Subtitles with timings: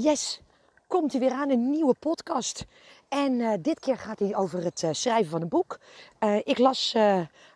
[0.00, 0.40] Yes,
[0.86, 2.64] komt er weer aan een nieuwe podcast.
[3.08, 5.78] En uh, dit keer gaat hij over het uh, schrijven van een boek.
[6.20, 6.96] Uh, ik las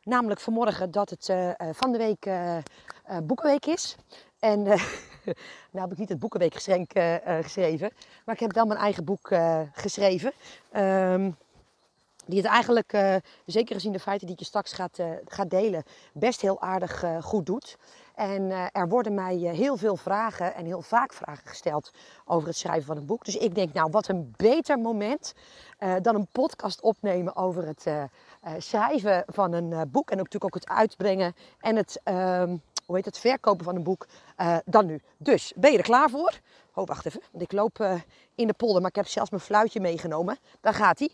[0.02, 1.24] namelijk vanmorgen dat het
[1.72, 2.30] van de week
[3.26, 3.96] Boekenweek is.
[4.38, 4.62] En
[5.72, 6.90] nou heb ik niet het Boekenweekgeschenk
[7.24, 7.90] geschreven,
[8.24, 9.30] maar ik heb wel mijn eigen boek
[9.72, 10.32] geschreven.
[10.76, 11.36] Um,
[12.26, 16.40] die het eigenlijk, zeker gezien de feiten die ik je straks gaat, gaat delen, best
[16.40, 17.76] heel aardig goed doet.
[18.22, 21.90] En uh, er worden mij uh, heel veel vragen en heel vaak vragen gesteld
[22.24, 23.24] over het schrijven van een boek.
[23.24, 25.34] Dus ik denk, nou, wat een beter moment
[25.80, 27.86] uh, dan een podcast opnemen over het
[28.58, 30.10] schrijven van een boek.
[30.10, 32.56] En ook natuurlijk ook het uitbrengen en het, ehm,
[32.86, 34.06] hoe heet het, verkopen van een boek
[34.64, 35.00] dan nu.
[35.16, 36.40] Dus, ben je er klaar voor?
[36.74, 38.00] Oh, wacht even, want ik loop
[38.34, 40.38] in de polder, maar ik heb zelfs mijn fluitje meegenomen.
[40.60, 41.10] Daar gaat hij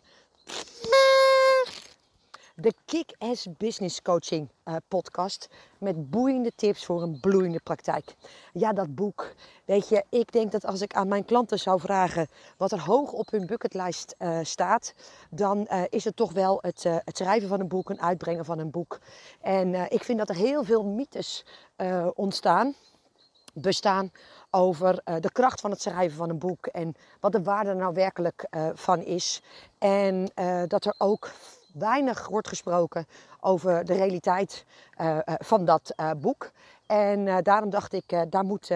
[2.60, 5.48] de Kick-Ass Business Coaching uh, podcast
[5.78, 8.14] met boeiende tips voor een bloeiende praktijk.
[8.52, 9.32] Ja, dat boek.
[9.64, 13.12] Weet je, ik denk dat als ik aan mijn klanten zou vragen wat er hoog
[13.12, 14.94] op hun bucketlijst uh, staat,
[15.30, 18.58] dan uh, is het toch wel het, het, schrijven van een boek, een uitbrengen van
[18.58, 18.98] een boek.
[19.40, 21.44] En ik vind dat er heel veel mythes
[22.14, 22.74] ontstaan,
[23.54, 24.12] bestaan
[24.50, 27.94] over de kracht van het schrijven van een boek en wat de waarde er nou
[27.94, 29.42] werkelijk van is.
[29.78, 30.30] En
[30.68, 31.30] dat er ook
[31.74, 33.06] weinig wordt gesproken
[33.40, 34.64] over de realiteit
[35.00, 36.50] uh, van dat uh, boek.
[36.86, 38.70] En daarom dacht ik, daar moet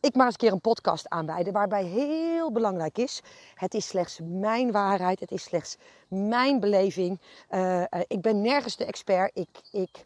[0.00, 1.52] ik maar eens een keer een podcast aanwijden.
[1.52, 3.22] Waarbij heel belangrijk is:
[3.54, 5.76] het is slechts mijn waarheid, het is slechts
[6.08, 7.20] mijn beleving.
[8.06, 9.30] ik ben nergens de expert.
[9.34, 9.48] Ik.
[9.72, 10.04] ik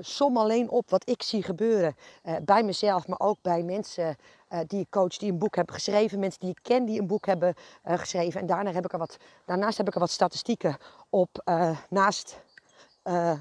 [0.00, 1.96] som alleen op wat ik zie gebeuren
[2.42, 4.16] bij mezelf, maar ook bij mensen
[4.50, 7.06] uh, die ik coach, die een boek hebben geschreven, mensen die ik ken die een
[7.06, 8.40] boek hebben geschreven.
[8.40, 10.76] En daarna heb ik er wat, daarnaast heb ik er wat statistieken
[11.10, 11.42] op
[11.88, 12.44] naast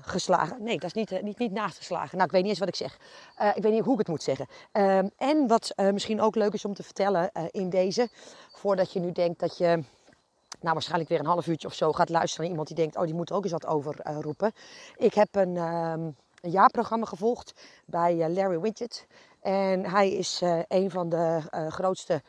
[0.02, 0.64] geslagen.
[0.64, 2.18] Nee, dat is niet, niet, niet naast geslagen.
[2.18, 2.98] Nou, ik weet niet eens wat ik zeg.
[3.56, 4.48] ik weet niet hoe ik het moet zeggen.
[4.72, 8.10] Ehm, en wat misschien ook leuk is om te vertellen in deze,
[8.52, 9.84] voordat je nu denkt dat je
[10.66, 13.04] nou, waarschijnlijk weer een half uurtje of zo gaat luisteren naar iemand die denkt, oh,
[13.04, 14.52] die moet er ook eens wat over uh, roepen.
[14.96, 17.54] Ik heb een, um, een jaarprogramma gevolgd
[17.86, 19.08] bij uh, Larry Widget.
[19.46, 22.22] En hij is uh, een van de grootste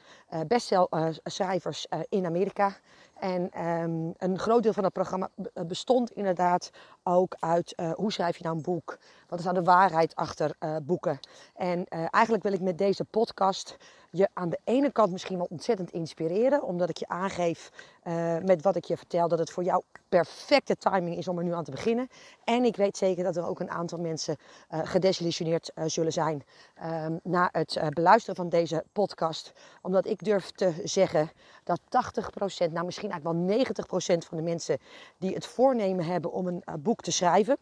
[0.46, 2.76] bestselschrijvers in Amerika.
[3.18, 5.28] En um, een groot deel van het programma
[5.66, 6.70] bestond inderdaad
[7.02, 8.98] ook uit uh, hoe schrijf je nou een boek?
[9.28, 11.18] Wat is nou de waarheid achter uh, boeken?
[11.54, 13.76] En uh, eigenlijk wil ik met deze podcast
[14.16, 17.70] je aan de ene kant misschien wel ontzettend inspireren, omdat ik je aangeef
[18.04, 21.44] uh, met wat ik je vertel dat het voor jou perfecte timing is om er
[21.44, 22.08] nu aan te beginnen.
[22.44, 24.36] En ik weet zeker dat er ook een aantal mensen
[24.70, 26.44] uh, gedesillusioneerd uh, zullen zijn
[26.84, 31.30] um, na het beluisteren van deze podcast, omdat ik durf te zeggen
[31.64, 34.78] dat 80%, nou misschien eigenlijk wel 90% van de mensen
[35.18, 37.56] die het voornemen hebben om een boek te schrijven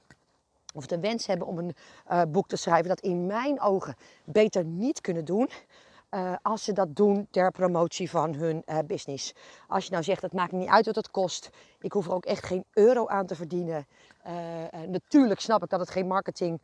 [0.75, 1.75] of de wens hebben om een
[2.33, 3.95] boek te schrijven, dat in mijn ogen
[4.25, 5.49] beter niet kunnen doen
[6.15, 9.35] uh, als ze dat doen ter promotie van hun uh, business.
[9.69, 11.51] Als je nou zegt, het maakt niet uit wat het kost.
[11.81, 13.87] Ik hoef er ook echt geen euro aan te verdienen.
[14.27, 14.33] Uh,
[14.89, 16.61] natuurlijk snap ik dat het geen marketing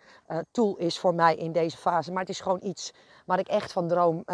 [0.50, 2.10] tool is voor mij in deze fase.
[2.12, 2.92] Maar het is gewoon iets
[3.26, 4.24] waar ik echt van droom.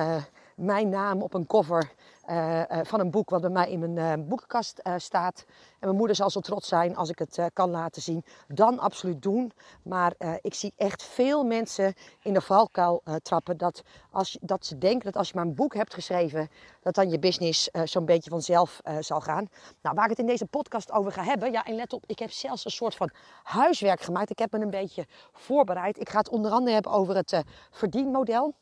[0.56, 1.92] Mijn naam op een cover
[2.30, 5.44] uh, uh, van een boek wat bij mij in mijn uh, boekenkast staat.
[5.48, 8.24] En mijn moeder zal zo trots zijn als ik het kan laten zien.
[8.48, 9.52] Dan absoluut doen.
[9.82, 13.56] Maar ik zie echt veel mensen in de valkuil trappen.
[13.56, 16.48] Dat, als, dat ze denken dat als je maar een boek hebt geschreven,
[16.80, 19.48] dat dan je business zo'n beetje vanzelf zal gaan.
[19.82, 21.52] Nou, waar ik het in deze podcast over ga hebben.
[21.52, 23.10] Ja, en let op, ik heb zelfs een soort van
[23.42, 24.30] huiswerk gemaakt.
[24.30, 26.00] Ik heb me een beetje voorbereid.
[26.00, 28.54] Ik ga het onder andere hebben over het verdienmodel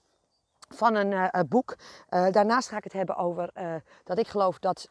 [0.69, 1.77] van een uh, boek.
[2.11, 3.53] Uh, daarnaast ga ik het hebben over
[4.05, 4.89] dat ik geloof dat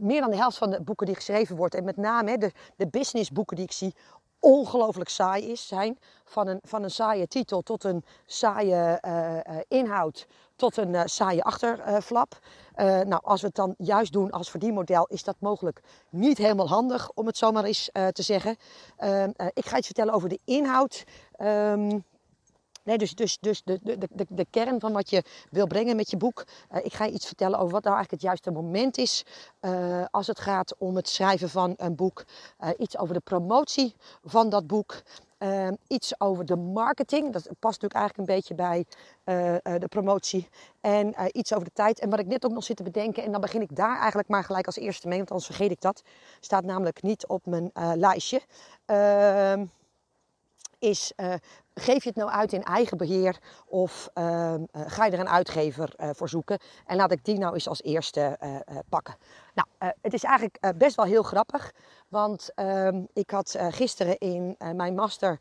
[0.00, 2.86] meer dan de helft van de boeken die geschreven wordt, en met name de, de
[2.86, 3.94] businessboeken die ik zie,
[4.40, 5.98] ongelooflijk saai is, zijn.
[6.24, 9.00] Van een, van een saaie titel tot een saaie
[9.68, 12.38] inhoud, tot een saaie achterflap.
[12.76, 15.80] nou, als we het dan juist doen als verdienmodel, is dat mogelijk
[16.10, 18.56] niet helemaal handig, om het zomaar eens te zeggen.
[18.96, 21.04] Ehm, ik ga iets vertellen over de inhoud.
[21.38, 22.04] Um,
[22.86, 26.10] Nee, dus dus, dus de, de, de, de kern van wat je wil brengen met
[26.10, 26.44] je boek.
[26.72, 29.24] Uh, ik ga je iets vertellen over wat nou eigenlijk het juiste moment is
[29.60, 32.24] uh, als het gaat om het schrijven van een boek.
[32.60, 33.94] Uh, iets over de promotie
[34.24, 35.02] van dat boek.
[35.86, 38.84] iets over de marketing, dat past natuurlijk eigenlijk een beetje bij
[39.78, 40.48] de promotie.
[40.80, 41.98] En iets over de tijd.
[42.00, 44.28] En wat ik net ook nog zit te bedenken, en dan begin ik daar eigenlijk
[44.28, 46.02] maar gelijk als eerste mee, want anders vergeet ik dat.
[46.40, 48.40] Staat namelijk niet op mijn lijstje.
[48.84, 49.64] Ehm,
[50.78, 51.12] is
[51.80, 55.94] geef je het nou uit in eigen beheer of uh, ga je er een uitgever
[56.00, 56.58] uh, voor zoeken?
[56.86, 58.38] En laat ik die nou eens als eerste
[58.88, 59.14] pakken.
[59.54, 61.72] Nou, het is eigenlijk best wel heel grappig,
[62.08, 65.38] want ehm, ik had gisteren in mijn master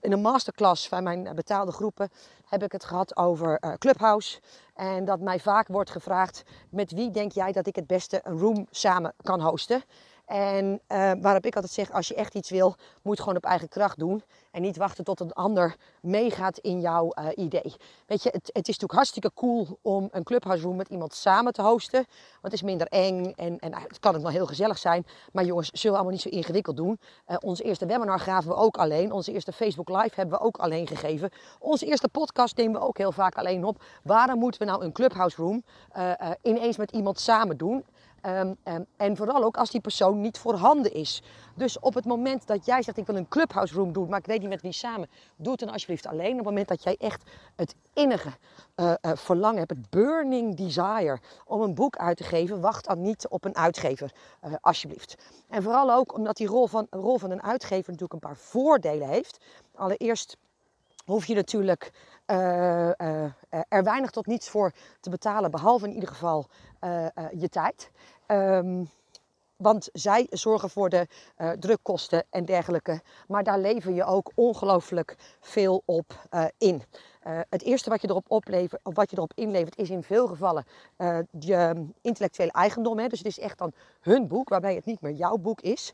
[0.00, 2.10] in een masterclass van mijn betaalde groepen
[2.44, 4.40] heb ik het gehad over Clubhouse.
[4.74, 8.38] En dat mij vaak wordt gevraagd: met wie denk jij dat ik het beste een
[8.38, 9.82] room samen kan hosten?
[10.28, 13.68] En uh, waarop ik altijd zeg, als je echt iets wil, moet gewoon op eigen
[13.68, 14.22] kracht doen.
[14.50, 17.74] En niet wachten tot een ander meegaat in jouw uh, idee.
[18.06, 21.52] Weet je, het, het, is natuurlijk hartstikke cool om een clubhouse room met iemand samen
[21.52, 22.04] te hosten.
[22.30, 25.06] Want het is minder eng en, en het kan het wel heel gezellig zijn.
[25.32, 27.00] Maar jongens, zullen we allemaal niet zo ingewikkeld doen.
[27.40, 29.12] Onze eerste webinar gaven we ook alleen.
[29.12, 31.30] Onze eerste Facebook live hebben we ook alleen gegeven.
[31.58, 33.82] Onze eerste podcast nemen we ook heel vaak alleen op.
[34.02, 35.62] Waarom moeten we nou een clubhouse room
[36.42, 37.84] ineens met iemand samen doen?
[38.28, 41.22] Um, um, en vooral ook als die persoon niet voorhanden is.
[41.54, 44.26] Dus op het moment dat jij zegt ik wil een clubhouse room doen, maar ik
[44.26, 46.30] weet niet met wie samen, doe het dan alsjeblieft alleen.
[46.30, 47.22] Op het moment dat jij echt
[47.56, 48.28] het innige
[48.76, 53.02] uh, uh, verlangen hebt, het burning desire om een boek uit te geven, wacht dan
[53.02, 54.12] niet op een uitgever,
[54.44, 55.14] uh, alsjeblieft.
[55.48, 59.08] En vooral ook omdat die rol van, rol van een uitgever natuurlijk een paar voordelen
[59.08, 59.38] heeft.
[59.74, 60.36] Allereerst
[61.04, 61.90] hoef je natuurlijk
[63.68, 66.46] er weinig tot niets voor te betalen, behalve in ieder geval
[67.32, 67.90] je tijd.
[68.30, 68.90] Um,
[69.58, 71.06] want zij zorgen voor de
[71.38, 73.00] uh, drukkosten en dergelijke.
[73.28, 76.82] Maar daar lever je ook ongelooflijk veel op uh, in.
[77.26, 80.64] Uh, het eerste wat je, erop oplevert, wat je erop inlevert is in veel gevallen
[81.38, 82.98] je intellectuele eigendom.
[82.98, 83.06] Hè?
[83.06, 85.92] Dus het is echt dan hun boek, waarbij het niet meer jouw boek is.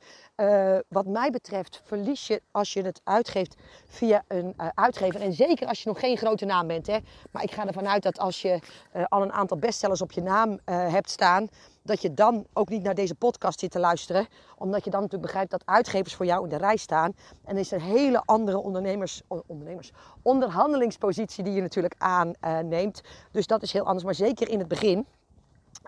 [0.88, 3.54] wat mij betreft verlies je als je het uitgeeft
[3.86, 5.20] via een uitgever.
[5.20, 6.86] En zeker als je nog geen grote naam bent.
[6.86, 6.98] Hè?
[7.31, 8.58] Maar ik ga ervan uit dat als je
[9.08, 11.48] al een aantal bestsellers op je naam hebt staan
[11.84, 14.26] dat je dan ook niet naar deze podcast zit te luisteren.
[14.56, 17.16] Omdat je dan natuurlijk begrijpt dat uitgevers voor jou in de rij staan.
[17.44, 19.92] En is een hele andere ondernemers, ondernemers,
[20.22, 23.00] onderhandelingspositie die je natuurlijk aanneemt.
[23.31, 24.04] dus dat is heel anders.
[24.04, 25.06] Maar zeker in het begin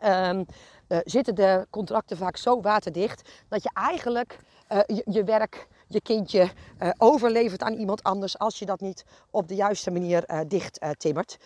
[0.04, 0.46] um,
[0.88, 4.38] uh, zitten de contracten vaak zo waterdicht dat je eigenlijk
[4.72, 6.50] uh, je, werk, je kindje
[6.98, 11.38] overlevert aan iemand anders als je dat niet op de juiste manier dicht timmert.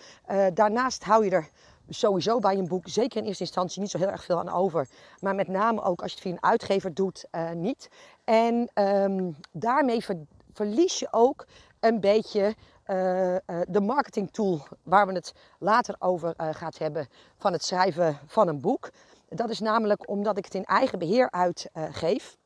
[0.55, 1.49] daarnaast hou je er
[1.91, 4.89] sowieso bij een boek, zeker in eerste instantie, niet zo heel erg veel aan over.
[5.21, 7.89] Maar met name ook als je het via een uitgever doet, uh, niet.
[8.25, 10.17] En um, daarmee ver,
[10.53, 11.47] verlies je ook
[11.81, 12.55] een beetje
[12.87, 13.39] uh, uh,
[13.69, 18.61] de marketing tool waar we het later over gaat hebben van het schrijven van een
[18.61, 18.91] boek.
[19.29, 22.39] Dat is namelijk omdat ik het in eigen beheer uitgeef.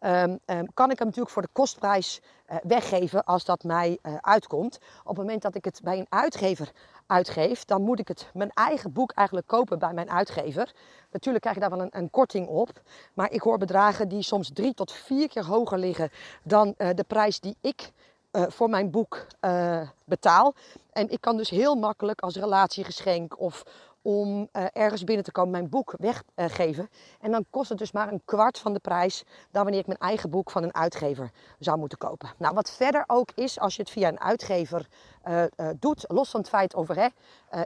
[0.00, 2.20] Um, um, kan ik hem natuurlijk voor de kostprijs
[2.62, 4.78] weggeven als dat mij uitkomt.
[5.00, 6.72] Op het moment dat ik het bij een uitgever
[7.08, 10.72] uitgeef, dan moet ik het mijn eigen boek eigenlijk kopen bij mijn uitgever.
[11.10, 12.80] Natuurlijk krijg je daar wel een, een korting op,
[13.14, 16.10] maar ik hoor bedragen die soms drie tot vier keer hoger liggen
[16.42, 17.92] dan uh, de prijs die ik
[18.32, 20.54] uh, voor mijn boek uh, betaal.
[20.92, 23.62] En ik kan dus heel makkelijk als relatiegeschenk of
[24.08, 25.94] om uh, ergens binnen te komen mijn boek
[26.34, 26.88] weggeven.
[27.20, 29.98] en dan kost het dus maar een kwart van de prijs dan wanneer ik mijn
[29.98, 32.28] eigen boek van een uitgever zou moeten kopen.
[32.36, 34.88] Nou, wat verder ook is, als je het via een uitgever
[35.28, 37.08] uh, uh, doet, los van het feit over hè,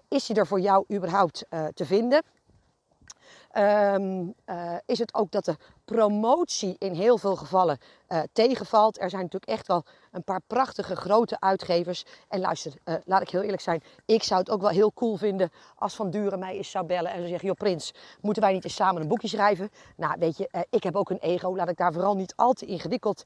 [0.08, 2.22] is hij er voor jou überhaupt te vinden.
[3.58, 4.34] Um,
[4.86, 7.78] is het ook dat de promotie in heel veel gevallen
[8.32, 9.00] tegenvalt.
[9.00, 12.04] Er zijn natuurlijk echt wel een paar prachtige grote uitgevers.
[12.28, 13.82] En luister, uh, laat ik heel eerlijk zijn.
[14.06, 17.10] Ik zou het ook wel heel cool vinden als Van Duren mij eens zou bellen
[17.10, 19.70] en zou zeggen: Joh, Prins, moeten wij niet eens samen een boekje schrijven?
[19.96, 21.56] Nou, weet je, uh, ik heb ook een ego.
[21.56, 23.24] Laat ik daar vooral niet al te ingewikkeld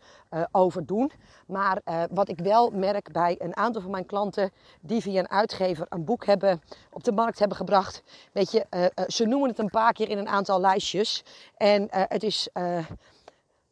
[0.50, 1.12] over doen.
[1.46, 1.80] Maar
[2.10, 6.04] wat ik wel merk bij een aantal van mijn klanten die via een uitgever een
[6.04, 8.02] boek hebben op de markt hebben gebracht.
[8.32, 11.25] Weet je, ze noemen het een paar keer in een aantal lijstjes.
[11.56, 12.45] En het is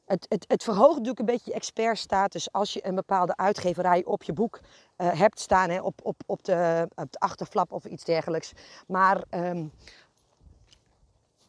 [0.04, 4.22] het, het, het, verhoogt natuurlijk een beetje je expertstatus als je een bepaalde uitgeverij op
[4.22, 4.60] je boek
[4.98, 8.52] uh, hebt staan, hè, op, op, op, de, op de achterflap of iets dergelijks.
[8.86, 9.72] Maar um,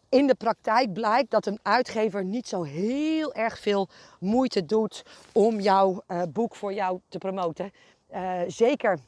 [0.10, 3.88] in de praktijk blijkt dat een uitgever niet zo heel erg veel
[4.20, 7.72] moeite doet om jouw uh, boek voor jou te promoten.
[8.48, 9.00] Zeker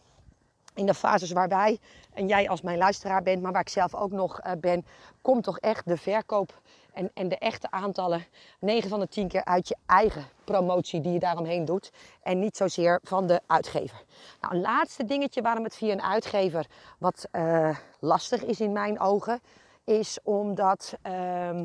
[0.73, 1.79] in de fases waar wij
[2.13, 4.85] en jij als mijn luisteraar bent, maar waar ik zelf ook nog ben,
[5.21, 6.61] komt toch echt de verkoop
[6.97, 8.25] en, en de echte aantallen
[8.59, 11.91] 9 van de 10 keer uit je eigen promotie die je daaromheen doet.
[12.21, 14.03] En niet zozeer van de uitgever.
[14.41, 18.99] Nou, een laatste dingetje waarom het via een uitgever wat uh, lastig is in mijn
[18.99, 19.41] ogen.
[19.83, 21.61] Is omdat uh,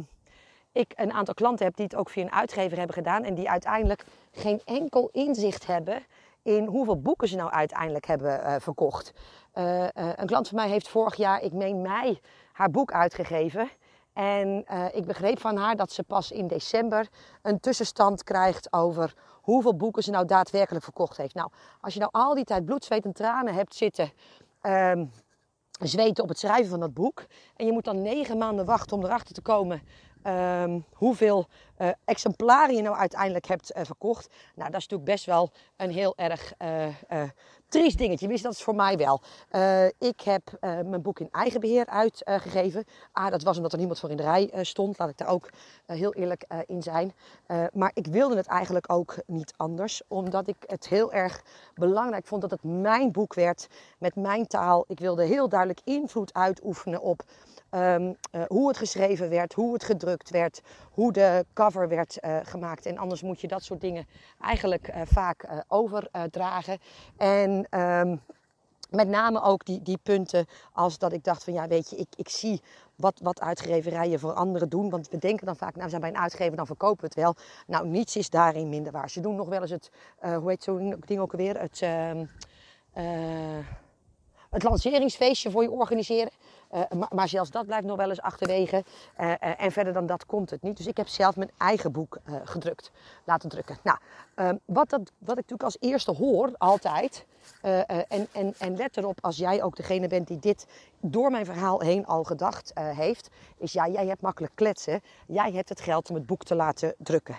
[0.72, 3.24] ik een aantal klanten heb die het ook via een uitgever hebben gedaan.
[3.24, 6.02] En die uiteindelijk geen enkel inzicht hebben
[6.42, 9.12] in hoeveel boeken ze nou uiteindelijk hebben uh, verkocht.
[9.54, 12.20] Uh, een klant van mij heeft vorig jaar, ik meen mei,
[12.52, 13.70] haar boek uitgegeven.
[14.12, 17.08] En uh, ik begreep van haar dat ze pas in december
[17.42, 21.34] een tussenstand krijgt over hoeveel boeken ze nou daadwerkelijk verkocht heeft.
[21.34, 21.50] Nou,
[21.80, 24.12] als je nou al die tijd bloed, zweet en tranen hebt zitten
[24.62, 25.10] um,
[25.80, 27.24] zweten op het schrijven van dat boek.
[27.56, 29.82] En je moet dan negen maanden wachten om erachter te komen
[30.22, 31.46] ehm, hoeveel
[31.78, 34.26] uh, exemplaren je nou uiteindelijk hebt verkocht.
[34.54, 36.52] Nou, dat is natuurlijk best wel een heel erg
[37.72, 38.28] triest dingetje.
[38.28, 39.20] Wist dat is voor mij wel.
[39.52, 42.84] Uh, ik heb uh, mijn boek in eigen beheer uitgegeven.
[43.12, 44.98] ah, dat was omdat er niemand voor in de rij stond.
[44.98, 45.50] Laat ik daar ook
[45.86, 47.14] heel eerlijk in zijn.
[47.72, 50.02] maar ik wilde het eigenlijk ook niet anders.
[50.08, 51.42] Omdat ik het heel erg
[51.74, 53.68] belangrijk vond dat het mijn boek werd.
[53.98, 54.84] Met mijn taal.
[54.88, 57.22] Ik wilde heel duidelijk invloed uitoefenen op
[57.74, 60.60] Um, uh, hoe het geschreven werd, hoe het gedrukt werd,
[60.90, 62.86] hoe de cover werd uh, gemaakt.
[62.86, 64.06] En anders moet je dat soort dingen
[64.40, 66.78] eigenlijk uh, vaak overdragen.
[67.16, 68.20] En um,
[68.90, 72.08] met name ook die, die punten als dat ik dacht van ja weet je, ik,
[72.16, 72.62] ik zie
[72.96, 74.90] wat, wat uitgeverijen voor anderen doen.
[74.90, 77.14] Want we denken dan vaak, nou we zijn bij een uitgever, dan verkopen we het
[77.14, 77.34] wel.
[77.66, 79.10] Nou, niets is daarin minder waar.
[79.10, 81.80] Ze doen nog wel eens het, hoe heet zo'n ding ook alweer, het...
[82.94, 83.58] Uh,
[84.50, 86.32] het lanceringsfeestje voor je organiseren.
[86.74, 88.84] Uh, maar, maar, zelfs dat blijft nog wel eens achterwege.
[89.20, 90.76] Uh, uh, en verder dan dat komt het niet.
[90.76, 92.90] Dus ik heb zelf mijn eigen boek gedrukt,
[93.24, 93.78] laten drukken.
[93.82, 93.98] Nou,
[94.34, 97.26] ehm, wat, dat, wat ik natuurlijk als eerste hoor, altijd.
[97.60, 100.66] en, en, en let erop als jij ook degene bent die dit
[101.00, 103.30] door mijn verhaal heen al gedacht heeft.
[103.56, 105.00] Is ja, jij hebt makkelijk kletsen.
[105.26, 107.34] Jij hebt het geld om het boek te laten drukken.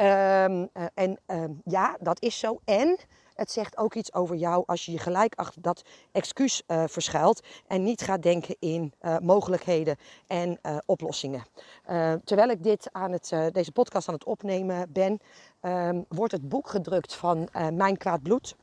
[0.00, 2.60] Um, en um, ja, dat is zo.
[2.64, 2.98] En
[3.34, 7.42] het zegt ook iets over jou als je je gelijk achter dat excuus uh, verschuilt
[7.66, 11.44] en niet gaat denken in uh, mogelijkheden en uh, oplossingen.
[12.24, 15.20] terwijl ik dit aan het, deze podcast aan het opnemen ben,
[15.62, 18.56] um, wordt het boek gedrukt van Mijn Kwaad Bloed.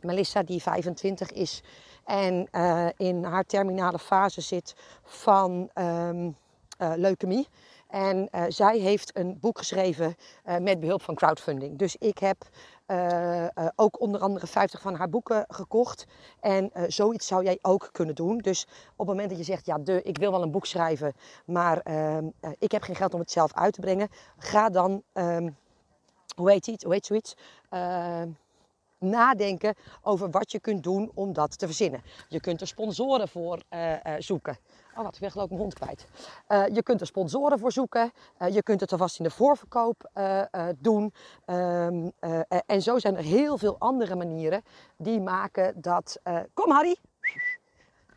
[0.00, 1.62] Melissa, die 25 is
[2.04, 2.48] en
[2.96, 6.36] in haar terminale fase zit van um,
[6.78, 7.48] leukemie.
[7.90, 10.14] En uh, zij heeft een boek geschreven
[10.46, 11.78] uh, met behulp van crowdfunding.
[11.78, 12.48] Dus ik heb
[12.86, 16.06] uh, ook onder andere 50 van haar boeken gekocht.
[16.40, 18.38] En zoiets zou jij ook kunnen doen.
[18.38, 21.12] Dus op het moment dat je zegt, ja, de, ik wil wel een boek schrijven,
[21.44, 22.28] maar ehm,
[22.58, 24.08] ik heb geen geld om het zelf uit te brengen.
[24.38, 25.56] Ga dan, um,
[26.36, 26.82] hoe heet het?
[26.82, 27.36] Hoe heet zoiets?
[29.00, 32.02] Ehm, nadenken over wat je kunt doen om dat te verzinnen.
[32.28, 34.58] Je kunt er sponsoren voor uh, uh, zoeken.
[34.96, 36.06] Oh, wat, ik ben geloof mijn hond kwijt.
[36.48, 38.12] Uh, je kunt er sponsoren voor zoeken.
[38.50, 40.10] je kunt het alvast in de voorverkoop
[40.78, 41.12] doen.
[41.46, 42.12] Um,
[42.66, 44.62] en zo zijn er heel veel andere manieren
[44.96, 46.20] die maken dat...
[46.54, 46.96] kom Harry!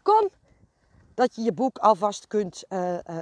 [0.01, 0.29] Kom!
[1.15, 2.63] dat je je boek alvast kunt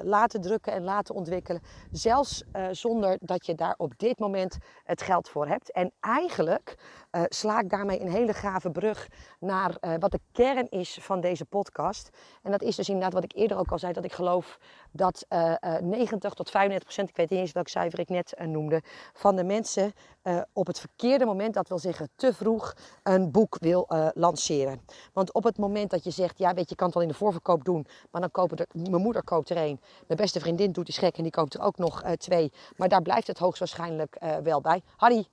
[0.04, 1.62] laten drukken en laten ontwikkelen.
[1.92, 5.72] Zelfs zonder dat je daar op dit moment het geld voor hebt.
[5.72, 6.78] En eigenlijk
[7.28, 9.08] sla ik daarmee een hele gave brug
[9.40, 12.10] naar wat de kern is van deze podcast.
[12.44, 14.60] En dat is dus inderdaad wat ik eerder ook al zei, dat ik geloof
[14.92, 15.26] dat
[15.82, 18.82] 90 tot 35 procent, ik weet niet eens welk cijfer ik net noemde,
[19.14, 19.94] van de mensen
[20.54, 24.82] op het verkeerde moment, dat wil zeggen te vroeg, een boek wil lanceren.
[25.14, 27.10] Want op het moment dat je zegt, ja weet je, je kan het wel in
[27.10, 29.80] de voorverkoop doen, maar dan kopen er, mijn moeder koopt er één.
[30.08, 32.52] Mijn beste vriendin doet die gek en die koopt er ook nog uh, twee.
[32.76, 34.82] Maar daar blijft het hoogstwaarschijnlijk uh, wel bij.
[34.96, 35.28] Harry.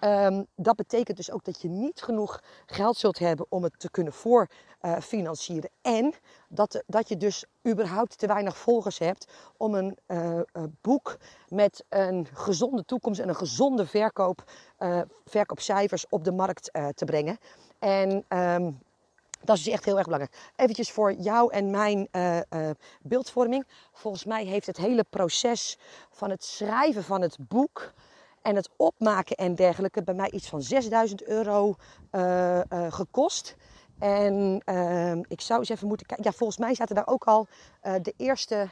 [0.00, 3.90] Um, dat betekent dus ook dat je niet genoeg geld zult hebben om het te
[3.90, 5.70] kunnen voorfinancieren.
[5.82, 6.14] En
[6.48, 9.26] dat, dat je dus überhaupt te weinig volgers hebt
[9.56, 10.40] om een uh,
[10.80, 11.16] boek
[11.48, 14.44] met een gezonde toekomst en een gezonde verkoop,
[14.78, 17.38] uh, verkoopcijfers op de markt te brengen.
[17.78, 18.78] En um,
[19.44, 20.52] dat is dus echt heel erg belangrijk.
[20.56, 22.08] Eventjes voor jou en mijn
[23.02, 23.66] beeldvorming.
[23.92, 25.78] Volgens mij heeft het hele proces
[26.10, 27.92] van het schrijven van het boek
[28.46, 31.74] en het opmaken en dergelijke bij mij iets van 6000 euro
[32.12, 33.56] uh, gekost.
[33.98, 34.62] En
[35.28, 36.24] ik zou eens even moeten kijken.
[36.24, 37.46] Ja, volgens mij zaten daar ook al
[38.02, 38.68] de eerste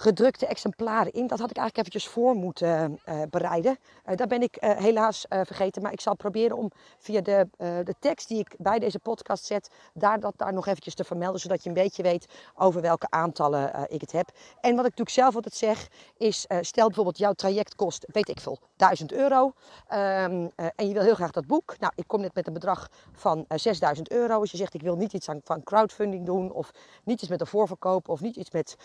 [0.00, 1.26] gedrukte exemplaren in.
[1.26, 3.78] Dat had ik eigenlijk eventjes voor moeten uh, bereiden.
[4.06, 5.82] Uh, dat ben ik helaas vergeten.
[5.82, 9.70] Maar ik zal proberen om via de, de tekst die ik bij deze podcast zet,
[9.94, 11.40] daar, dat daar nog eventjes te vermelden.
[11.40, 14.28] Zodat je een beetje weet over welke aantallen ik het heb.
[14.60, 18.40] En wat ik natuurlijk zelf altijd zeg, is stel bijvoorbeeld jouw traject kost, weet ik
[18.40, 19.44] veel, 1000 euro.
[19.46, 21.78] Um, en je wil heel graag dat boek.
[21.78, 24.40] Nou, ik kom net met een bedrag van 6000 euro.
[24.40, 26.52] Als je zegt ik wil niet iets aan, van crowdfunding doen.
[26.52, 26.70] Of
[27.04, 28.08] niet iets met een voorverkoop.
[28.08, 28.76] Of niet iets met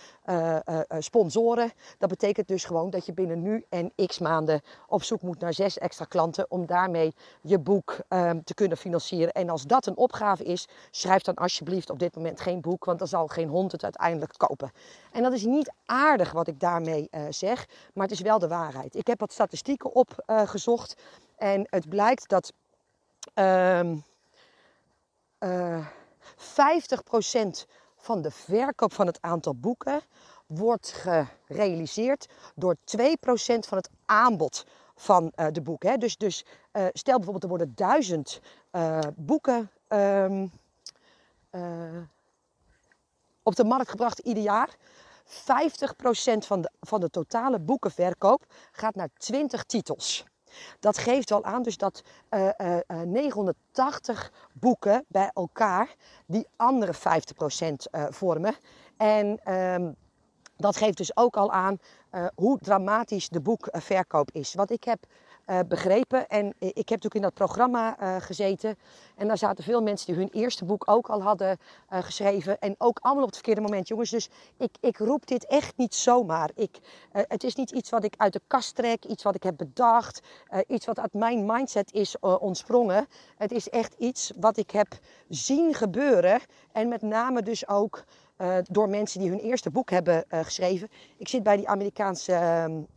[1.05, 1.71] sponsoren.
[1.97, 5.53] Dat betekent dus gewoon dat je binnen nu en x maanden op zoek moet naar
[5.53, 9.33] zes extra klanten om daarmee je boek um, te kunnen financieren.
[9.33, 13.00] En als dat een opgave is, schrijf dan alsjeblieft op dit moment geen boek, want
[13.00, 14.71] dan zal geen hond het uiteindelijk kopen.
[15.12, 18.47] En dat is niet aardig wat ik daarmee uh, zeg, maar het is wel de
[18.47, 18.95] waarheid.
[18.95, 22.53] Ik heb wat statistieken opgezocht uh, en het blijkt dat
[23.33, 24.03] um,
[25.39, 30.01] uh, 50% van de verkoop van het aantal boeken
[30.45, 31.05] wordt
[31.47, 32.77] gerealiseerd door 2%
[33.59, 35.89] van het aanbod van uh, de boeken.
[35.89, 35.97] Hè.
[35.97, 40.51] Dus, dus uh, stel bijvoorbeeld er worden duizend uh, boeken um,
[43.43, 44.75] op de markt gebracht ieder jaar.
[45.25, 50.25] van de, van de totale boekenverkoop gaat naar 20 titels.
[50.79, 56.97] Dat geeft wel aan dus dat uh, uh, 980 boeken bij elkaar die andere 50%
[56.97, 58.55] uh, vormen.
[58.97, 59.91] En ehm,
[60.57, 61.79] dat geeft dus ook al aan
[62.12, 64.53] uh, hoe dramatisch de boekverkoop is.
[64.53, 65.05] Wat ik heb
[65.47, 66.27] uh, begrepen.
[66.27, 68.77] En ik heb natuurlijk in dat programma gezeten.
[69.15, 71.57] En daar zaten veel mensen die hun eerste boek ook al hadden
[71.89, 72.59] geschreven.
[72.59, 74.09] En ook allemaal op het verkeerde moment, jongens.
[74.09, 76.50] Dus ik, ik roep dit echt niet zomaar.
[76.55, 76.79] Ik,
[77.12, 80.21] het is niet iets wat ik uit de kast trek, iets wat ik heb bedacht,
[80.67, 83.07] iets wat uit mijn mindset is ontsprongen.
[83.38, 84.88] Het is echt iets wat ik heb
[85.29, 86.39] zien gebeuren.
[86.71, 88.03] En met name dus ook
[88.37, 90.89] uh, door mensen die hun eerste boek hebben uh, geschreven.
[91.17, 92.31] Ik zit bij die Amerikaanse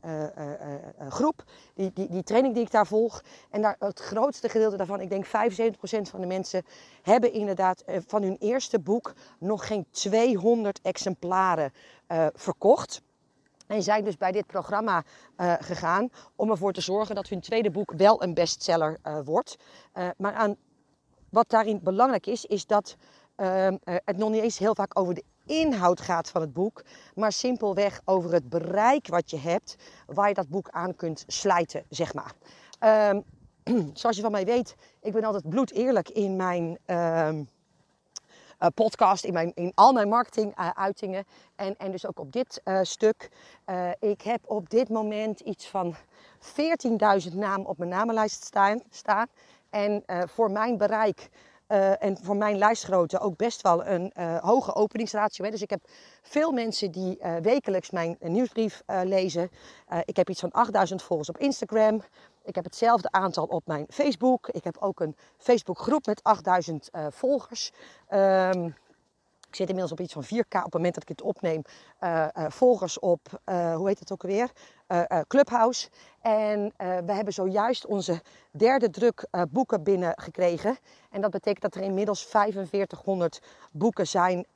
[0.04, 0.24] uh,
[1.08, 3.22] groep, die, die, die, training die ik daar volg.
[3.50, 5.30] En daar, het grootste gedeelte daarvan, ik denk 75%
[6.10, 6.64] van de mensen,
[7.02, 11.72] hebben inderdaad van hun eerste boek nog geen 200 exemplaren
[12.34, 13.02] verkocht.
[13.66, 15.04] En zijn dus bij dit programma
[15.36, 19.56] gegaan om ervoor te zorgen dat hun tweede boek wel een bestseller wordt.
[20.16, 20.56] Maar aan,
[21.30, 22.96] wat daarin belangrijk is, is dat
[23.40, 27.32] uh, het nog niet eens heel vaak over de inhoud gaat van het boek, maar
[27.32, 29.76] simpelweg over het bereik wat je hebt,
[30.06, 32.32] waar je dat boek aan kunt slijten, zeg maar.
[33.10, 33.24] Um,
[33.94, 37.48] zoals je van mij weet, ik ben altijd bloed eerlijk in mijn um,
[38.60, 42.62] uh, podcast, in, mijn, in al mijn marketinguitingen uh, en, en dus ook op dit
[42.82, 43.30] stuk.
[43.98, 45.94] ik heb op dit moment iets van
[47.30, 48.80] 14.000 namen op mijn namenlijst staan.
[48.90, 49.26] staan.
[49.70, 51.28] En voor mijn bereik
[51.68, 55.44] uh, en voor mijn lijstgrootte ook best wel een uh, hoge openingsratio.
[55.44, 55.50] Hè.
[55.50, 55.80] Dus ik heb
[56.22, 59.50] veel mensen die uh, wekelijks mijn nieuwsbrief lezen.
[60.04, 62.02] ik heb iets van 8000 volgers op Instagram.
[62.44, 64.48] Ik heb hetzelfde aantal op mijn Facebook.
[64.48, 67.72] Ik heb ook een Facebookgroep met 8000 volgers.
[68.10, 68.64] Um,
[69.48, 71.62] ik zit inmiddels op iets van 4K op het moment dat ik het opneem.
[72.48, 73.40] Volgers op,
[73.74, 74.50] hoe heet het ook alweer?
[75.26, 75.88] Clubhouse.
[76.20, 80.78] En we hebben zojuist onze derde druk boeken binnengekregen.
[81.10, 83.40] En dat betekent dat er inmiddels 4500
[83.72, 84.46] boeken zijn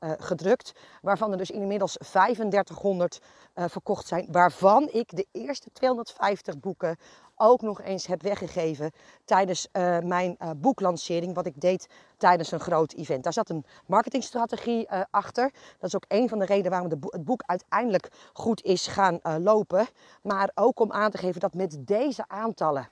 [0.00, 0.72] gedrukt.
[1.02, 3.20] Waarvan er dus inmiddels 3500
[3.54, 4.26] verkocht zijn.
[4.30, 6.96] Waarvan ik de eerste 250 boeken
[7.40, 8.90] ook nog eens heb weggegeven
[9.24, 13.24] tijdens uh, mijn uh, boeklancering, wat ik deed tijdens een groot event.
[13.24, 15.50] Daar zat een marketingstrategie uh, achter.
[15.78, 19.20] Dat is ook een van de redenen waarom bo het boek uiteindelijk goed is gaan
[19.22, 19.86] lopen.
[20.22, 22.88] Maar ook om aan te geven dat met deze aantallen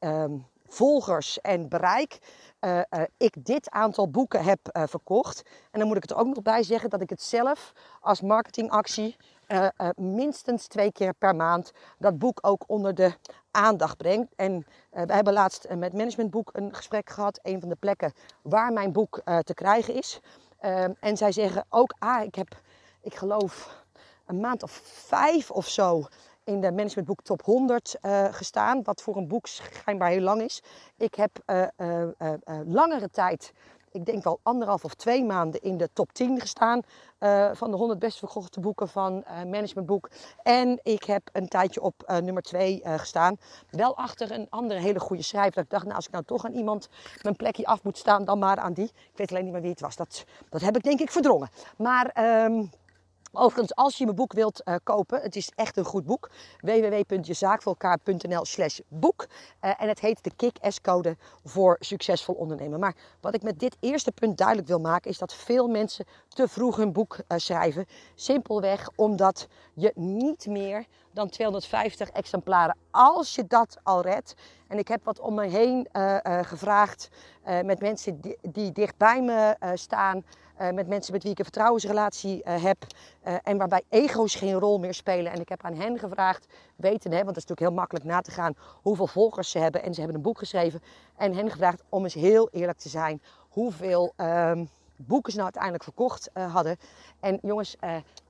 [0.00, 2.18] um, volgers en bereik
[3.16, 5.42] ik dit aantal boeken heb verkocht.
[5.70, 9.16] En dan moet ik er ook nog bij zeggen dat ik het zelf als marketingactie
[9.96, 13.12] minstens twee keer per maand dat boek ook onder de
[13.50, 14.32] aandacht brengt.
[14.36, 18.92] En we hebben laatst met Managementboek een gesprek gehad, een van de plekken waar mijn
[18.92, 20.20] boek te krijgen is.
[20.58, 22.60] Ehm, en zij zeggen ook, ah, ik heb,
[23.00, 23.84] ik geloof,
[24.26, 26.06] een maand of vijf of zo
[26.44, 28.82] in de managementboek top 100 uh, eh, gestaan.
[28.82, 30.62] Wat voor een boek schijnbaar heel lang is.
[30.96, 31.30] Ik heb
[32.64, 33.52] langere tijd,
[33.94, 36.82] ik denk wel anderhalf of twee maanden, in de top 10 gestaan.
[37.52, 40.10] van de 100 best verkochte boeken van managementboek.
[40.42, 43.36] En ik heb een tijdje op nummer 2 gestaan.
[43.70, 45.54] Wel achter een andere hele goede schrijver.
[45.54, 46.88] Dat ik dacht, nou, als ik nou toch aan iemand
[47.22, 48.84] mijn plekje af moet staan, dan maar aan die.
[48.84, 49.96] Ik weet alleen niet meer wie het was.
[49.96, 51.48] Dat, dat heb ik denk ik verdrongen.
[51.76, 52.44] Maar...
[52.44, 52.70] Um,
[53.36, 56.30] Overigens, als je mijn boek wilt uh, kopen, het is echt een goed boek.
[56.60, 59.26] www.jezaakvoorelkaar.nl slash boek.
[59.60, 62.80] Uh, en het heet de Kick-S-code voor succesvol ondernemen.
[62.80, 66.48] Maar wat ik met dit eerste punt duidelijk wil maken, is dat veel mensen te
[66.48, 67.86] vroeg hun boek uh, schrijven.
[68.14, 74.34] Simpelweg omdat je niet meer dan 250 exemplaren, als je dat al redt.
[74.68, 75.88] En ik heb wat om me heen
[76.44, 77.08] gevraagd
[77.64, 80.24] met mensen die, die dicht bij me staan
[80.60, 82.76] uh, met mensen met wie ik een vertrouwensrelatie uh, heb.
[83.26, 85.32] Uh, en waarbij ego's geen rol meer spelen.
[85.32, 88.20] En ik heb aan hen gevraagd, weten, hè, want het is natuurlijk heel makkelijk na
[88.20, 89.82] te gaan hoeveel volgers ze hebben.
[89.82, 90.82] En ze hebben een boek geschreven.
[91.16, 94.64] En hen gevraagd om eens heel eerlijk te zijn hoeveel ehm,
[94.96, 96.76] boeken ze nou uiteindelijk verkocht hadden.
[97.24, 97.76] En jongens,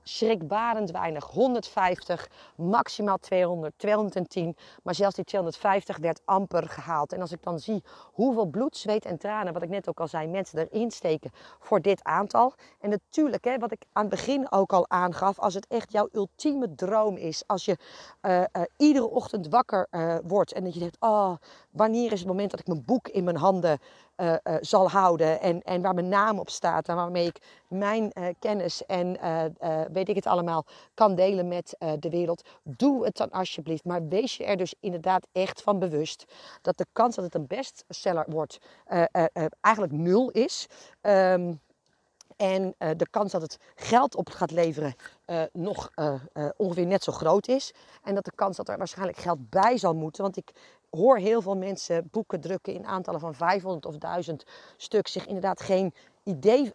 [0.03, 1.25] schrikbarend weinig.
[1.25, 4.55] 150, maximaal 200, 210.
[4.83, 7.13] Maar zelfs die 250 werd amper gehaald.
[7.13, 10.07] En als ik dan zie hoeveel bloed, zweet en tranen, wat ik net ook al
[10.07, 12.53] zei, mensen erin steken voor dit aantal.
[12.79, 16.09] En natuurlijk, hè, wat ik aan het begin ook al aangaf, als het echt jouw
[16.11, 17.43] ultieme droom is.
[17.47, 17.77] Als je
[18.21, 18.45] uh, uh,
[18.77, 19.87] iedere ochtend wakker
[20.23, 21.35] wordt en dat je denkt, oh,
[21.69, 23.79] wanneer is het moment dat ik mijn boek in mijn handen
[24.61, 27.41] zal houden en, en waar mijn naam op staat en waarmee ik
[27.77, 29.17] mijn uh, kennis en
[29.91, 32.43] weet ik het allemaal kan delen met de wereld.
[32.63, 36.25] Doe het dan alsjeblieft, maar wees je er dus inderdaad echt van bewust
[36.61, 38.59] dat de kans dat het een bestseller wordt
[39.61, 40.67] eigenlijk nul is.
[41.01, 41.59] Um,
[42.35, 44.95] En de kans dat het geld op gaat leveren
[45.51, 45.89] nog
[46.57, 47.73] ongeveer net zo groot is.
[48.03, 50.23] En dat de kans dat er waarschijnlijk geld bij zal moeten.
[50.23, 50.51] Want ik
[50.89, 54.45] hoor heel veel mensen boeken drukken in aantallen van 500 of 1000
[54.77, 55.07] stuk.
[55.07, 55.93] Zich inderdaad geen
[56.23, 56.73] idee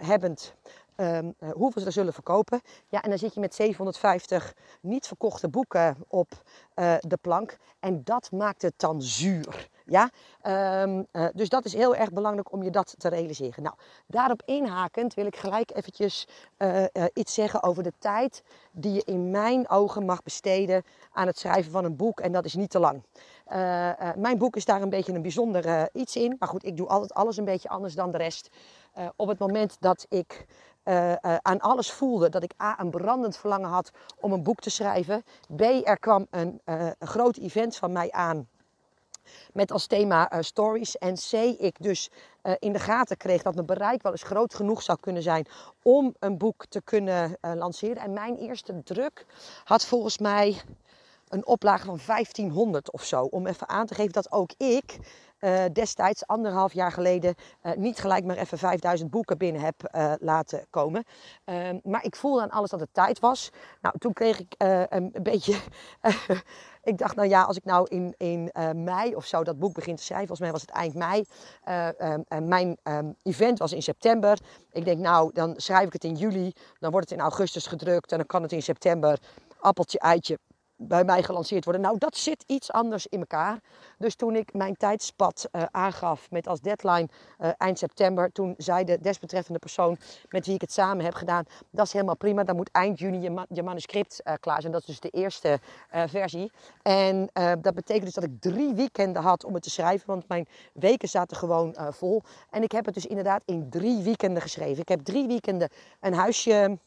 [0.00, 0.54] hebbend
[0.96, 2.60] um, hoeveel ze er zullen verkopen.
[2.88, 6.28] Ja, en dan zit je met 750 niet verkochte boeken op
[7.00, 7.56] de plank.
[7.80, 9.68] En dat maakt het dan zuur.
[9.86, 10.10] Ja?
[10.82, 13.62] Um, uh, dus dat is heel erg belangrijk om je dat te realiseren.
[13.62, 13.74] Nou,
[14.06, 16.28] daarop inhakend wil ik gelijk eventjes
[17.12, 20.82] iets zeggen over de tijd die je in mijn ogen mag besteden
[21.12, 22.20] aan het schrijven van een boek.
[22.20, 23.02] En dat is niet te lang.
[24.16, 26.36] mijn boek is daar een beetje een bijzonder iets in.
[26.38, 28.48] Maar goed, ik doe altijd alles een beetje anders dan de rest.
[29.16, 30.46] op het moment dat ik
[30.88, 32.28] uh, uh, aan alles voelde.
[32.28, 35.24] Dat ik A, een brandend verlangen had om een boek te schrijven.
[35.56, 38.48] B, er kwam een, een groot event van mij aan
[39.52, 40.98] met als thema stories.
[40.98, 42.10] En C, ik dus
[42.58, 45.46] in de gaten kreeg dat mijn bereik wel eens groot genoeg zou kunnen zijn
[45.82, 48.02] om een boek te kunnen lanceren.
[48.02, 49.26] En mijn eerste druk
[49.64, 50.62] had volgens mij
[51.28, 53.22] een oplage van 1500 of zo.
[53.22, 54.98] Om even aan te geven dat ook ik
[55.40, 60.12] uh, destijds, anderhalf jaar geleden, uh, niet gelijk maar even 5000 boeken binnen heb uh,
[60.18, 61.04] laten komen.
[61.44, 63.50] Ehm, maar ik voelde aan alles dat het tijd was.
[63.80, 64.54] Nou, toen kreeg ik
[64.88, 65.56] een beetje
[66.82, 68.50] ik dacht, nou ja, als ik nou in, in
[68.84, 71.24] mei of zo dat boek begin te schrijven, volgens mij was het eind mei.
[71.68, 71.88] Uh,
[72.28, 74.38] um, mijn um, event was in september.
[74.72, 78.10] Ik denk, nou, dan schrijf ik het in juli, dan wordt het in augustus gedrukt
[78.12, 79.18] en dan kan het in september,
[79.60, 80.38] appeltje, eitje,
[80.76, 81.82] bij mij gelanceerd worden.
[81.82, 83.58] Nou, dat zit iets anders in elkaar.
[83.98, 87.08] Dus toen ik mijn tijdspad uh, aangaf met als deadline
[87.40, 91.44] uh, eind september, toen zei de desbetreffende persoon met wie ik het samen heb gedaan,
[91.70, 92.44] dat is helemaal prima.
[92.44, 94.72] Dan moet eind juni je, je manuscript uh, klaar zijn.
[94.72, 95.60] Dat is dus de eerste
[96.06, 96.52] versie.
[96.82, 100.46] En dat betekent dus dat ik drie weekenden had om het te schrijven, want mijn
[100.72, 102.22] weken zaten gewoon vol.
[102.50, 104.80] En ik heb het dus inderdaad in drie weekenden geschreven.
[104.80, 105.68] Ik heb drie weekenden
[106.00, 106.78] een huisje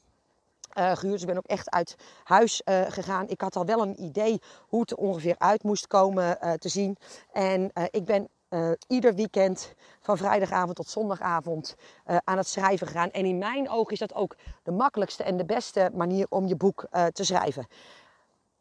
[0.77, 1.11] uh, gehuurd.
[1.11, 3.27] Dus ik ben ook echt uit huis uh, gegaan.
[3.27, 6.69] Ik had al wel een idee hoe het er ongeveer uit moest komen uh, te
[6.69, 6.97] zien.
[7.31, 8.29] En ik ben
[8.87, 11.75] ieder weekend van vrijdagavond tot zondagavond
[12.23, 13.11] aan het schrijven gegaan.
[13.11, 16.55] En in mijn ogen is dat ook de makkelijkste en de beste manier om je
[16.55, 17.67] boek te schrijven.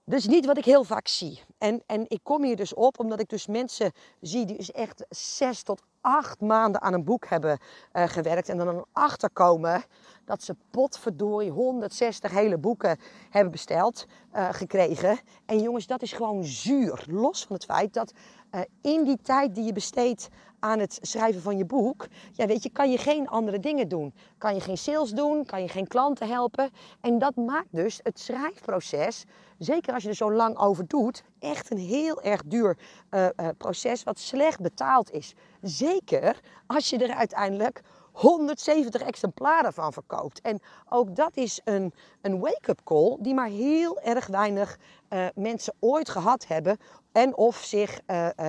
[0.09, 1.42] Dus niet wat ik heel vaak zie.
[1.59, 5.05] En, en ik kom hier dus op omdat ik dus mensen zie die dus echt
[5.09, 7.59] zes tot acht maanden aan een boek hebben
[7.92, 8.49] uh, gewerkt.
[8.49, 9.85] En dan achterkomen
[10.25, 12.99] dat ze potverdorie 160 hele boeken
[13.31, 15.18] hebben besteld, uh, gekregen.
[15.47, 17.05] En jongens, dat is gewoon zuur.
[17.07, 18.12] Los van het feit dat
[18.51, 20.29] uh, in die tijd die je besteedt
[20.61, 24.14] aan het schrijven van je boek, ja, weet je, kan je geen andere dingen doen.
[24.38, 26.71] Kan je geen sales doen, kan je geen klanten helpen.
[27.01, 29.25] En dat maakt dus het schrijfproces,
[29.59, 32.79] zeker als je er zo lang over doet, echt een heel erg duur
[33.11, 35.35] uh, uh, proces wat slecht betaald is.
[35.62, 37.81] Zeker als je er uiteindelijk
[38.12, 40.40] 170 exemplaren van verkoopt.
[40.40, 44.79] En ook dat is een, een wake-up call die maar heel erg weinig
[45.11, 46.79] uh, mensen ooit gehad hebben
[47.12, 48.01] en of zich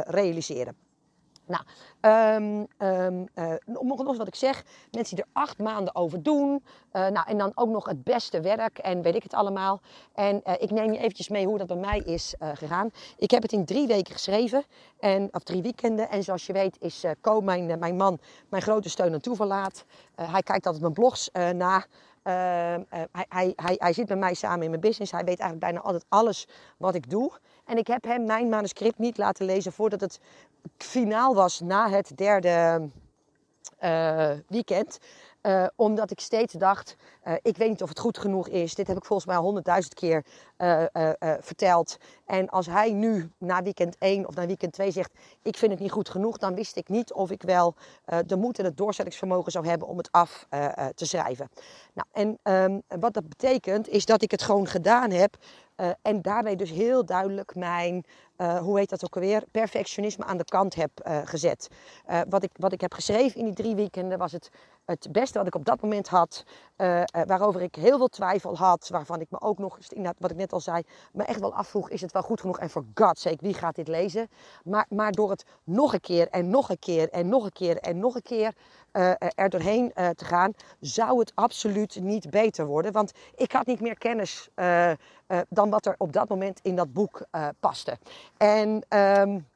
[0.07, 0.88] realiseren.
[1.49, 1.63] Nou,
[2.35, 6.63] um, um, uh, wat ik zeg, mensen die er acht maanden over doen.
[6.93, 9.81] Uh, nou, en dan ook nog het beste werk en weet ik het allemaal.
[10.13, 12.89] En uh, ik neem je eventjes mee hoe dat bij mij is gegaan.
[13.17, 14.63] Ik heb het in drie weken geschreven,
[14.99, 16.09] en, of drie weekenden.
[16.09, 19.85] En zoals je weet is Ko, mijn, mijn man, mijn grote steun en toeverlaat.
[20.15, 21.85] hij kijkt altijd mijn blogs na.
[22.23, 25.11] Uh, uh, hij, hij, hij, hij, zit met mij samen in mijn business.
[25.11, 27.31] Hij weet eigenlijk bijna altijd alles wat ik doe.
[27.65, 30.19] En ik heb hem mijn manuscript niet laten lezen voordat het
[30.77, 32.89] finaal was na het derde
[33.83, 34.99] uh, weekend.
[35.41, 36.95] Uh, omdat ik steeds dacht,
[37.27, 38.75] uh, ik weet niet of het goed genoeg is.
[38.75, 40.25] Dit heb ik volgens mij honderdduizend keer
[40.57, 40.83] uh,
[41.39, 41.97] verteld.
[42.25, 45.81] En als hij nu na weekend 1 of na weekend 2 zegt, ik vind het
[45.81, 47.75] niet goed genoeg, dan wist ik niet of ik wel
[48.25, 50.47] de moed en het doorzettingsvermogen zou hebben om het af
[50.95, 51.49] te schrijven.
[51.93, 55.37] Nou, en um, wat dat betekent, is dat ik het gewoon gedaan heb.
[56.01, 58.05] En daarbij dus heel duidelijk mijn
[58.41, 61.67] uh, hoe heet dat ook alweer, perfectionisme aan de kant heb uh, gezet.
[62.29, 64.49] Wat, ik, wat ik heb geschreven in die drie weekenden was het,
[64.85, 66.43] het beste wat ik op dat moment had.
[67.25, 68.87] waarover ik heel veel twijfel had.
[68.89, 69.77] Waarvan ik me ook nog,
[70.17, 72.59] wat ik net al zei, me echt wel afvroeg: is het wel goed genoeg?
[72.59, 74.29] En voor God's sake, wie gaat dit lezen?
[74.63, 77.77] Maar, maar door het nog een keer en nog een keer en nog een keer
[77.77, 78.53] en nog een keer
[79.35, 82.91] er doorheen te gaan, zou het absoluut niet beter worden.
[82.91, 84.49] Want ik had niet meer kennis
[85.49, 87.21] dan wat er op dat moment in dat boek
[87.59, 87.97] paste.
[88.37, 89.47] En um,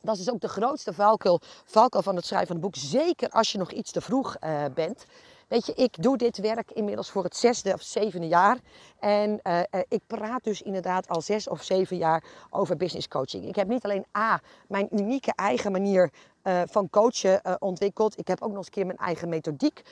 [0.00, 2.76] dat is dus ook de grootste valkuil, valkuil van het schrijven van een boek.
[2.76, 4.36] Zeker als je nog iets te vroeg
[4.74, 5.06] bent.
[5.48, 8.58] Weet je, ik doe dit werk inmiddels voor het zesde of zevende jaar.
[8.98, 9.40] En
[9.88, 13.44] ik praat dus inderdaad al zes of zeven jaar over business coaching.
[13.44, 16.12] Ik heb niet alleen A, mijn unieke eigen manier
[16.66, 18.18] van coachen ontwikkeld.
[18.18, 19.82] Ik heb ook nog eens een keer mijn eigen methodiek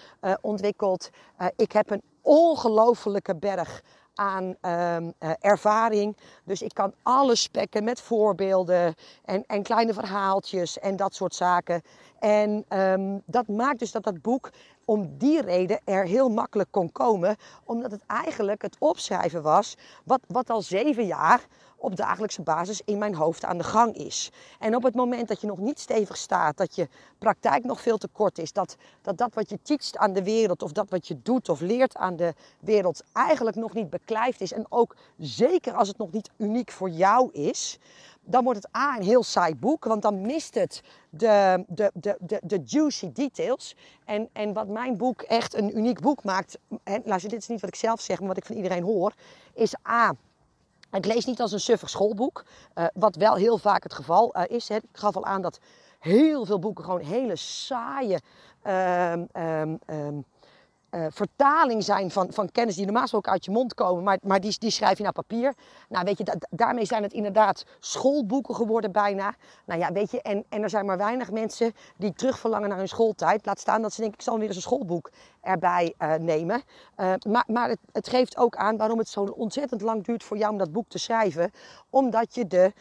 [0.40, 1.10] ontwikkeld.
[1.56, 3.82] ik heb een ongelofelijke berg
[4.16, 6.16] aan ehm, eh, ervaring.
[6.44, 11.82] Dus ik kan alles spekken met voorbeelden en, en kleine verhaaltjes en dat soort zaken.
[12.18, 14.50] En ehm, dat maakt dus dat dat boek
[14.84, 17.36] om die reden er heel makkelijk kon komen.
[17.64, 22.98] Omdat het eigenlijk het opschrijven was wat, wat al zeven jaar op dagelijkse basis in
[22.98, 24.30] mijn hoofd aan de gang is.
[24.58, 27.98] En op het moment dat je nog niet stevig staat, dat je praktijk nog veel
[27.98, 31.08] te kort is, dat dat, dat wat je teacht aan de wereld of dat wat
[31.08, 35.72] je doet of leert aan de wereld eigenlijk nog niet beklijft is en ook zeker
[35.72, 37.78] als het nog niet uniek voor jou is,
[38.26, 42.16] dan wordt het A een heel saai boek, want dan mist het de, de, de,
[42.20, 43.76] de, de juicy details.
[44.04, 47.60] En, en wat mijn boek echt een uniek boek maakt, en luister, dit is niet
[47.60, 49.14] wat ik zelf zeg, maar wat ik van iedereen hoor,
[49.54, 50.14] is A,
[50.92, 54.42] ik lees niet als een suffig schoolboek, uh, wat wel heel vaak het geval uh,
[54.46, 54.68] is.
[54.68, 54.76] Hè.
[54.76, 55.58] Ik gaf al aan dat
[55.98, 58.20] heel veel boeken gewoon hele saaie
[58.64, 60.24] um,
[60.90, 64.40] uh, vertaling zijn van, van kennis die normaal ook uit je mond komen, maar, maar
[64.40, 65.54] die, die schrijf je naar papier.
[65.88, 69.34] Nou, weet je, daarmee zijn het inderdaad schoolboeken geworden bijna.
[69.64, 72.88] Nou ja, weet je, en, en er zijn maar weinig mensen die terugverlangen naar hun
[72.88, 73.46] schooltijd.
[73.46, 76.62] Laat staan dat ze denken, ik zal weer eens een schoolboek erbij uh, nemen.
[76.96, 80.36] Uh, maar maar het, het, geeft ook aan waarom het zo ontzettend lang duurt voor
[80.36, 81.50] jou om dat boek te schrijven.
[81.90, 82.72] Omdat je de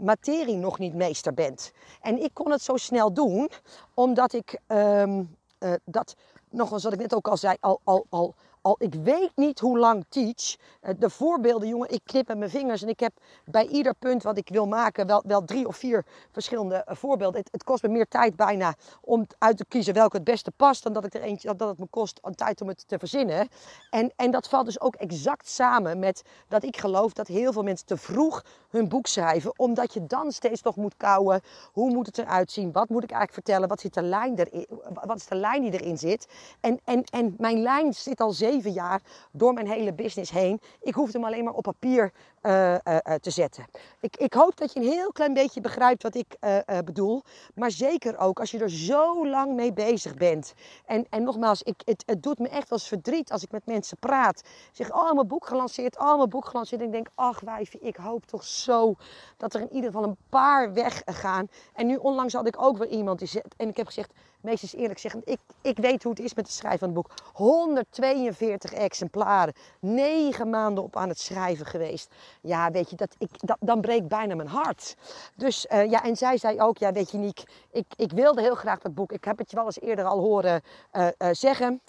[0.00, 1.72] materie nog niet meester bent.
[2.00, 3.50] En ik kon het zo snel doen,
[3.94, 5.36] omdat ik um,
[5.84, 6.16] dat
[6.50, 9.78] nogmaals wat ik net ook al zei, al, al, al, al ik weet niet hoe
[9.78, 10.56] lang teach.
[10.80, 13.12] Eh, de voorbeelden, jongen, ik knip met mijn vingers en ik heb
[13.44, 17.44] bij ieder punt wat ik wil maken wel, wel drie of vier verschillende eh, voorbeelden.
[17.50, 20.92] Het, kost me meer tijd bijna om uit te kiezen welke het beste past dan
[20.92, 23.48] dat, ik er eentje, dat het me kost tijd om het te verzinnen.
[23.90, 27.62] En, en dat valt dus ook exact samen met dat ik geloof dat heel veel
[27.62, 31.40] mensen te vroeg hun boek schrijven, omdat je dan steeds nog moet kouwen.
[31.72, 32.72] Hoe moet het eruit zien?
[32.72, 33.68] Wat moet ik eigenlijk vertellen?
[33.68, 34.66] Wat, zit de lijn erin,
[35.04, 36.28] wat is de lijn die erin zit?
[36.60, 39.00] En, en, en mijn lijn zit al zeven jaar
[39.32, 40.60] door mijn hele business heen.
[40.82, 42.74] Ik hoef hem alleen maar op papier uh,
[43.20, 43.64] te zetten.
[44.00, 46.36] Ik, ik, hoop dat je een heel klein beetje begrijpt wat ik
[46.84, 47.22] bedoel.
[47.54, 50.54] Maar zeker ook als je er zo lang mee bezig bent.
[50.86, 53.96] En, en nogmaals, ik, het, het doet me echt als verdriet als ik met mensen
[53.96, 54.42] praat.
[54.72, 56.80] Zeg, oh, mijn boek gelanceerd, oh, mijn boek gelanceerd.
[56.80, 58.94] En ik denk, ach wijfje, ik hoop toch zo
[59.36, 61.48] dat er in ieder geval een paar weggaan.
[61.74, 64.98] En nu onlangs had ik ook weer iemand die en ik heb gezegd, meest eerlijk
[64.98, 67.10] zeggen, ik, ik weet hoe het is met het schrijven van het boek.
[67.32, 72.14] 142 exemplaren, negen maanden op aan het schrijven geweest.
[72.42, 74.96] Ja, weet je, dat, ik, dat, dan breekt bijna mijn hart.
[75.36, 78.54] Dus uh, ja, en zij zei ook, ja, weet je, Niek, ik, ik wilde heel
[78.54, 79.12] graag dat boek.
[79.12, 81.80] Ik heb het je wel eens eerder al horen uh, uh, zeggen.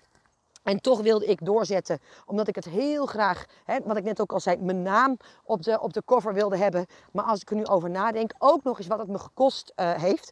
[0.63, 4.31] En toch wilde ik doorzetten, omdat ik het heel graag, hè, wat ik net ook
[4.31, 6.85] al zei, mijn naam op de, op de cover wilde hebben.
[7.11, 10.31] Maar als ik er nu over nadenk, ook nog eens wat het me gekost heeft,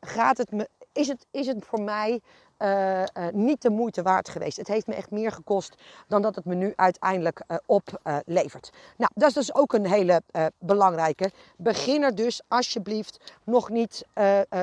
[0.00, 2.20] gaat het me, is, het, is het voor mij
[2.62, 4.56] uh, uh, niet de moeite waard geweest.
[4.56, 5.74] Het heeft me echt meer gekost
[6.08, 8.70] dan dat het me nu uiteindelijk uh, oplevert.
[8.96, 10.22] nou, dat is dus ook een hele
[10.58, 11.30] belangrijke.
[11.56, 14.04] Begin er dus alsjeblieft nog niet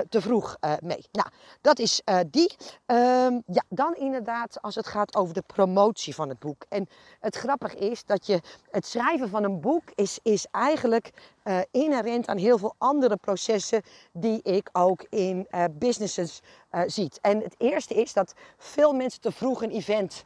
[0.09, 1.05] te vroeg mee.
[1.11, 1.27] Nou,
[1.61, 2.55] dat is die.
[2.85, 6.65] Um, ja, dan inderdaad als het gaat over de promotie van het boek.
[6.69, 11.11] En het grappige is dat je het schrijven van een boek is, is eigenlijk
[11.43, 17.19] uh, inherent aan heel veel andere processen die ik ook in uh, businesses uh, ziet.
[17.21, 20.23] En het eerste is dat veel mensen te vroeg een event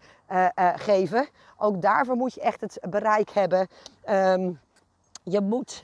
[0.75, 1.27] geven.
[1.57, 3.67] Ook daarvoor moet je echt het bereik hebben.
[4.09, 4.59] Um,
[5.23, 5.83] je moet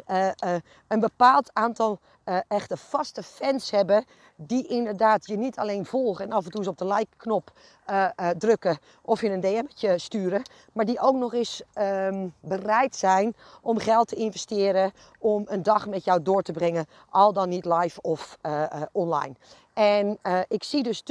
[0.88, 2.00] een bepaald aantal
[2.48, 6.70] echte vaste fans hebben die inderdaad je niet alleen volgen en af en toe eens
[6.70, 7.52] op de like-knop
[7.90, 10.42] uh, uh, drukken of je een DM'tje sturen,
[10.74, 15.88] maar die ook nog eens um, bereid zijn om geld te investeren om een dag
[15.88, 19.36] met jou door te brengen, al dan niet live of uh, online.
[19.80, 21.04] En ik zie dus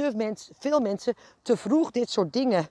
[0.59, 2.67] veel mensen te vroeg dit soort dingen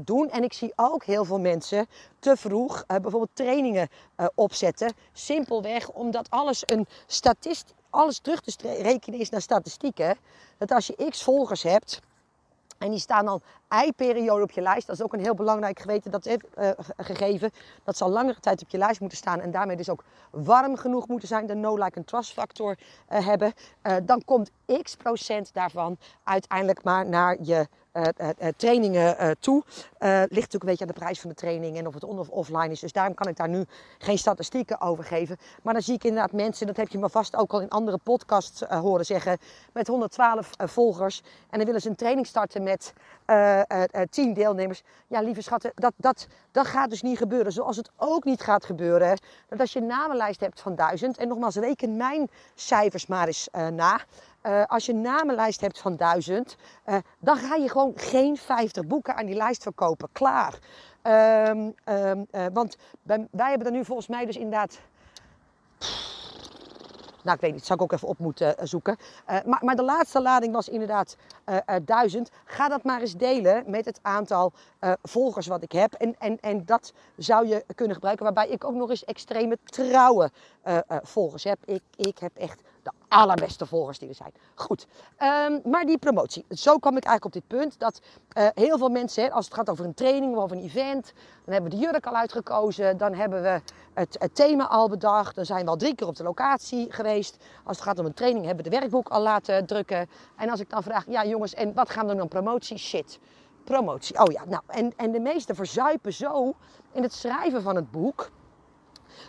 [0.00, 0.30] doen.
[0.30, 1.86] En ik zie ook heel veel mensen
[2.18, 3.88] te vroeg bijvoorbeeld trainingen
[4.34, 4.92] opzetten.
[5.12, 10.16] Simpelweg omdat alles een statist alles terug te rekenen is naar statistieken.
[10.58, 12.00] Dat als je x volgers hebt
[12.78, 14.86] en die staan dan ei-periode op je lijst.
[14.86, 17.50] Dat is ook een heel belangrijk geweten dat, uh, gegeven.
[17.84, 19.40] Dat zal langere tijd op je lijst moeten staan.
[19.40, 21.46] En daarmee dus ook warm genoeg moeten zijn.
[21.46, 22.78] De no-like and trust factor
[23.12, 23.52] uh, hebben.
[24.02, 24.50] Dan komt
[24.82, 27.68] x procent daarvan uiteindelijk maar naar je
[28.56, 29.62] trainingen toe.
[29.98, 32.28] ligt natuurlijk een beetje aan de prijs van de training en of het on of
[32.28, 32.80] offline is.
[32.80, 33.64] Dus daarom kan ik daar nu
[33.98, 35.36] geen statistieken over geven.
[35.62, 37.98] Maar dan zie ik inderdaad mensen, dat heb je me vast ook al in andere
[38.02, 39.38] podcasts horen zeggen,
[39.72, 41.22] met 112 volgers.
[41.50, 42.92] En dan willen ze een training starten met
[44.10, 44.82] 10 deelnemers.
[45.06, 47.52] Ja, lieve schatten, dat, dat, Dat gaat dus niet gebeuren.
[47.52, 51.28] Zoals het ook niet gaat gebeuren dat als je een namenlijst hebt van duizend, en
[51.28, 54.00] nogmaals, reken mijn cijfers maar eens uh, na.
[54.42, 58.86] Uh, als je een namenlijst hebt van duizend, uh, dan ga je gewoon geen 50
[58.86, 60.08] boeken aan die lijst verkopen.
[60.12, 60.58] Klaar.
[61.48, 62.76] Um, um, want
[63.30, 64.78] wij hebben er nu volgens mij dus inderdaad
[67.26, 68.96] nou, ik weet niet, zou ik ook even op moeten eh, zoeken.
[69.30, 71.16] Uh, maar, maar, de laatste lading was inderdaad
[71.48, 72.30] uh, duizend.
[72.44, 74.52] Ga dat maar eens delen met het aantal
[75.02, 75.92] volgers wat ik heb.
[75.92, 78.24] En, en, en dat zou je kunnen gebruiken.
[78.24, 80.30] Waarbij ik ook nog eens extreme trouwe
[81.02, 81.58] volgers heb.
[81.64, 84.32] Ik, ik heb echt de allerbeste volgers die er zijn.
[84.54, 84.86] Goed,
[85.22, 86.44] um, maar die promotie.
[86.48, 88.00] Zo kwam ik eigenlijk op dit punt dat
[88.38, 91.12] uh, heel veel mensen, hè, als het gaat over een training of een event,
[91.44, 93.60] dan hebben we de jurk al uitgekozen, dan hebben we
[93.94, 97.36] het, thema al bedacht, dan zijn we al drie keer op de locatie geweest.
[97.64, 100.08] Als het gaat om een training hebben we de werkboek al laten drukken.
[100.36, 102.78] En als ik dan vraag, ja jongens, en wat gaan we dan promotie?
[102.78, 103.18] Shit.
[103.64, 104.18] Promotie.
[104.18, 106.54] Oh ja, nou, en, en de meesten verzuipen zo
[106.92, 108.30] in het schrijven van het boek,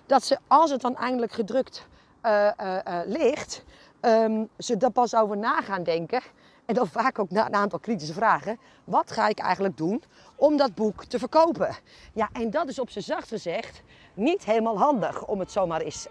[0.06, 1.88] dat ze, als het dan eindelijk gedrukt
[2.24, 3.64] uh, uh, ligt,
[4.02, 6.22] um, ze daar pas over na gaan denken.
[6.66, 8.60] En dan vaak ook na een aantal kritische vragen.
[8.84, 10.04] Wat ga ik eigenlijk doen
[10.36, 11.76] om dat boek te verkopen?
[12.14, 13.82] Ja, en dat is op zijn zacht gezegd
[14.14, 16.08] niet helemaal handig, om het zomaar eens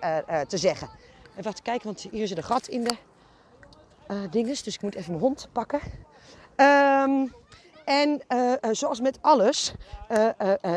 [0.48, 0.88] te zeggen.
[1.36, 2.96] Even kijken, want hier zit een gat in de
[4.30, 4.62] dinges.
[4.62, 5.80] Dus ik moet even mijn hond pakken.
[6.56, 7.34] Um,
[7.86, 9.72] en uh, zoals met alles,
[10.10, 10.28] uh,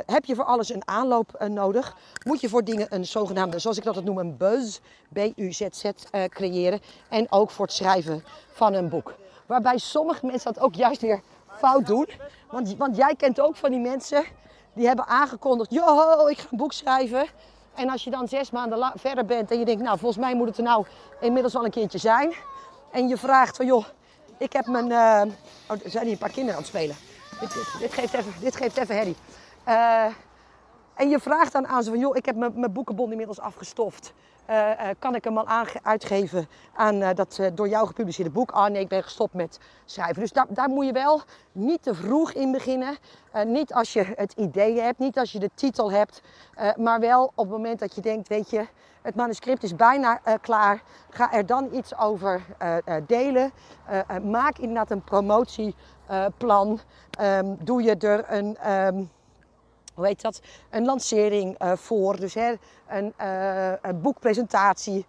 [0.06, 1.96] heb je voor alles een aanloop nodig.
[2.26, 4.80] Moet je voor dingen een zogenaamde, zoals ik dat noem, een buzz,
[5.14, 5.90] B-U-Z-Z,
[6.28, 6.80] creëren.
[7.10, 9.14] En ook voor het schrijven van een boek.
[9.46, 11.22] Waarbij sommige mensen dat ook juist weer
[11.58, 12.10] fout doen.
[12.50, 14.24] Want, want jij kent ook van die mensen
[14.74, 17.28] die hebben aangekondigd, yo, ik ga een boek schrijven.
[17.76, 20.48] En als je dan zes maanden verder bent en je denkt, nou, volgens mij moet
[20.48, 20.86] het er nou
[21.20, 22.34] inmiddels wel een keertje zijn.
[22.92, 23.86] En je vraagt van, joh,
[24.40, 24.90] ik heb mijn...
[24.90, 25.34] Uh...
[25.70, 26.96] Oh, er zijn hier een paar kinderen aan het spelen.
[27.40, 29.16] Dit, dit, geeft, even, dit geeft even herrie.
[29.68, 30.06] Uh,
[30.96, 32.00] en je vraagt dan aan ze van...
[32.00, 34.14] joh, ik heb mijn boekenbon inmiddels afgestoft.
[34.50, 35.48] Uh, uh, kan ik hem al
[35.84, 38.52] uitgeven aan dat door jou gepubliceerde boek?
[38.52, 40.22] Ah nee, ik ben gestopt met schrijven.
[40.22, 42.98] Dus daar, daar moet je wel niet te vroeg in beginnen.
[43.46, 46.22] niet als je het idee hebt, niet als je de titel hebt.
[46.78, 48.68] maar wel op het moment dat je denkt, weet je
[49.02, 50.82] het manuscript is bijna klaar.
[51.10, 52.42] Ga er dan iets over
[53.08, 53.52] delen.
[54.24, 56.80] maak inderdaad een promotieplan.
[57.22, 59.10] Um, doe je er een, um,
[60.00, 60.42] hoe heet dat?
[60.70, 62.20] een lancering voor.
[62.20, 62.54] Dus hè,
[62.88, 63.14] een,
[63.82, 65.06] een boekpresentatie.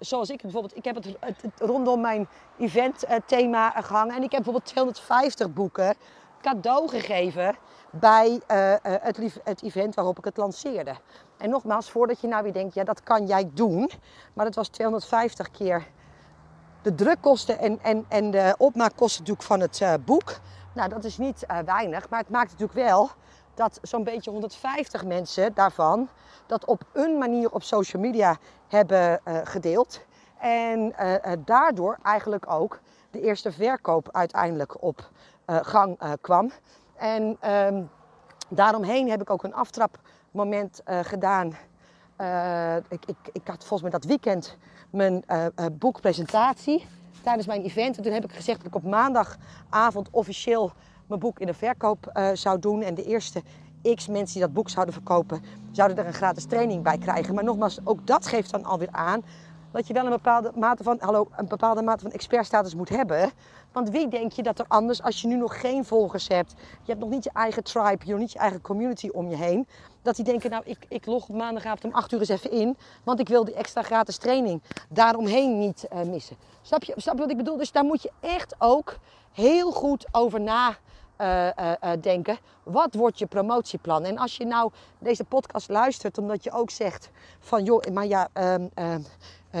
[0.00, 1.16] zoals ik bijvoorbeeld, ik heb het,
[1.58, 4.14] rondom mijn event thema gehangen.
[4.14, 5.94] En ik heb bijvoorbeeld 250 boeken
[6.40, 7.56] cadeau gegeven
[7.90, 8.40] bij
[8.82, 10.94] het, het, event waarop ik het lanceerde.
[11.38, 13.90] En nogmaals, voordat je nou weer denkt, ja dat kan jij doen.
[14.32, 15.86] Maar dat was 250 keer
[16.82, 20.40] de drukkosten en, en, en de opmaakkosten van het boek.
[20.74, 23.10] Nou, dat is niet weinig, maar het maakt natuurlijk wel
[23.54, 26.08] dat zo'n beetje 150 mensen daarvan
[26.46, 28.36] dat op een manier op social media
[28.68, 30.00] hebben uh, gedeeld.
[30.38, 30.94] En
[31.44, 35.10] daardoor eigenlijk ook de eerste verkoop uiteindelijk op
[35.46, 36.50] gang kwam.
[36.96, 37.90] En um,
[38.48, 41.46] daaromheen heb ik ook een aftrapmoment gedaan.
[42.88, 44.56] Ik, ik, ik, had volgens mij dat weekend
[44.90, 45.24] mijn
[45.72, 46.86] boekpresentatie
[47.22, 47.96] tijdens mijn event.
[47.96, 50.72] En toen heb ik gezegd dat ik op maandagavond officieel
[51.06, 52.82] mijn boek in de verkoop zou doen.
[52.82, 53.42] En de eerste
[53.94, 57.34] x mensen die dat boek zouden verkopen, zouden er een gratis training bij krijgen.
[57.34, 59.22] Maar nogmaals, ook dat geeft dan alweer aan
[59.72, 63.30] dat je wel een bepaalde mate van, hallo, een bepaalde mate van expertstatus moet hebben.
[63.72, 66.90] Want wie denk je dat er anders, als je nu nog geen volgers hebt, je
[66.90, 69.36] hebt nog niet je eigen tribe, je hebt nog niet je eigen community om je
[69.36, 69.66] heen,
[70.02, 73.20] dat die denken, nou, ik, ik log maandagavond om 8 uur eens even in, want
[73.20, 76.36] ik wil die extra gratis training daaromheen niet uh, missen.
[76.62, 77.56] Snap je, snap je wat ik bedoel?
[77.56, 78.98] Dus daar moet je echt ook
[79.32, 80.76] heel goed over na
[81.22, 82.38] uh, uh, denken.
[82.62, 84.04] Wat wordt je promotieplan?
[84.04, 88.28] En als je nou deze podcast luistert, omdat je ook zegt van joh, maar ja,
[88.34, 88.94] um, uh,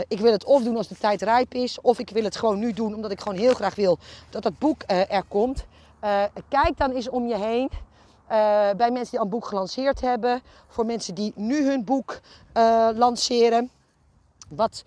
[0.08, 2.58] ik wil het of doen als de tijd rijp is, of ik wil het gewoon
[2.58, 3.98] nu doen omdat ik gewoon heel graag wil
[4.30, 5.64] dat dat boek er komt.
[6.48, 7.70] Kijk dan eens om je heen.
[8.76, 12.20] bij mensen die al een boek gelanceerd hebben, voor mensen die nu hun boek
[12.94, 13.70] lanceren.
[14.48, 14.84] Wat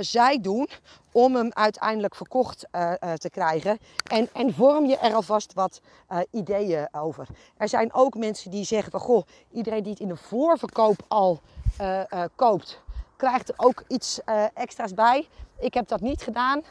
[0.00, 0.68] zij doen
[1.12, 2.66] om hem uiteindelijk verkocht
[3.16, 3.78] te krijgen.
[4.10, 5.80] En, en vorm je er alvast wat
[6.30, 7.26] ideeën over.
[7.56, 11.40] Er zijn ook mensen die zeggen van goh, iedereen die het in de voorverkoop al
[12.34, 12.80] koopt,
[13.16, 14.20] krijgt er ook iets
[14.54, 15.28] extra's bij.
[15.58, 16.62] Ik heb dat niet gedaan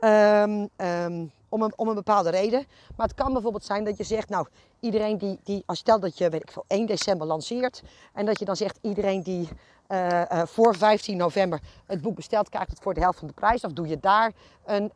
[0.00, 2.66] um, um, om, een, om een bepaalde reden.
[2.96, 4.46] Maar het kan bijvoorbeeld zijn dat je zegt, nou,
[4.80, 7.82] iedereen die, die als stel dat je, weet ik veel, 1 december lanceert.
[8.12, 9.48] En dat je dan zegt, iedereen die
[9.88, 13.64] uh, voor 15 november het boek bestelt, krijgt het voor de helft van de prijs.
[13.64, 14.32] Of doe je daar
[14.64, 14.92] een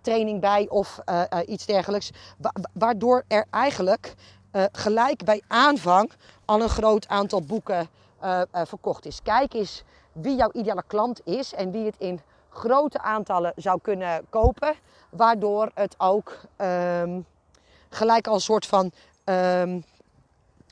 [0.00, 1.00] training bij of
[1.46, 2.10] iets dergelijks.
[2.38, 4.14] Wa waardoor er eigenlijk
[4.72, 6.12] gelijk bij aanvang
[6.44, 7.88] al een groot aantal boeken
[8.52, 9.22] verkocht is.
[9.22, 9.82] Kijk eens
[10.12, 14.74] wie jouw ideale klant is en wie het in grote aantallen zou kunnen kopen.
[15.10, 17.20] Waardoor het ook ehm,
[17.88, 18.92] gelijk al een soort van
[19.24, 19.84] um,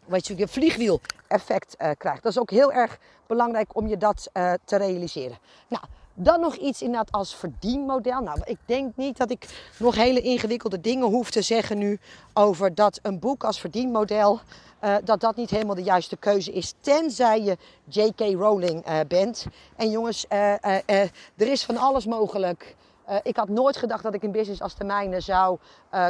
[0.06, 2.22] weet je, vliegwiel effect uh, krijgt.
[2.22, 5.38] Dat is ook heel erg belangrijk om je dat uh, te realiseren.
[5.68, 5.84] Nou,
[6.14, 8.20] dan nog iets inderdaad als verdienmodel.
[8.20, 9.46] Nou, ik denk niet dat ik
[9.78, 11.98] nog hele ingewikkelde dingen hoef te zeggen nu
[12.32, 14.40] over dat een boek als verdienmodel,
[14.84, 16.74] uh, dat dat niet helemaal de juiste keuze is.
[16.80, 18.20] Tenzij je J.K.
[18.20, 19.46] Rowling bent.
[19.76, 22.76] En jongens, er is van alles mogelijk.
[23.22, 25.58] Ik had nooit gedacht dat ik een business als de mijne zou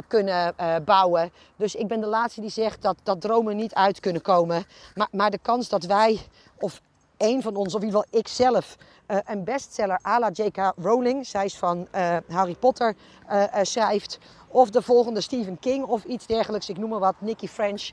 [0.07, 1.32] kunnen bouwen.
[1.57, 4.64] Dus ik ben de laatste die zegt dat, dat dromen niet uit kunnen komen.
[4.94, 6.20] Maar, maar de kans dat wij,
[6.59, 6.80] of
[7.16, 8.76] een van ons, of in ieder geval ik zelf,
[9.07, 10.72] een bestseller à la J.K.
[10.76, 11.88] Rowling, zij is van
[12.28, 12.94] Harry Potter,
[13.62, 14.18] schrijft.
[14.53, 17.90] Of de volgende Stephen King of iets dergelijks, ik noem maar wat, Nicky French.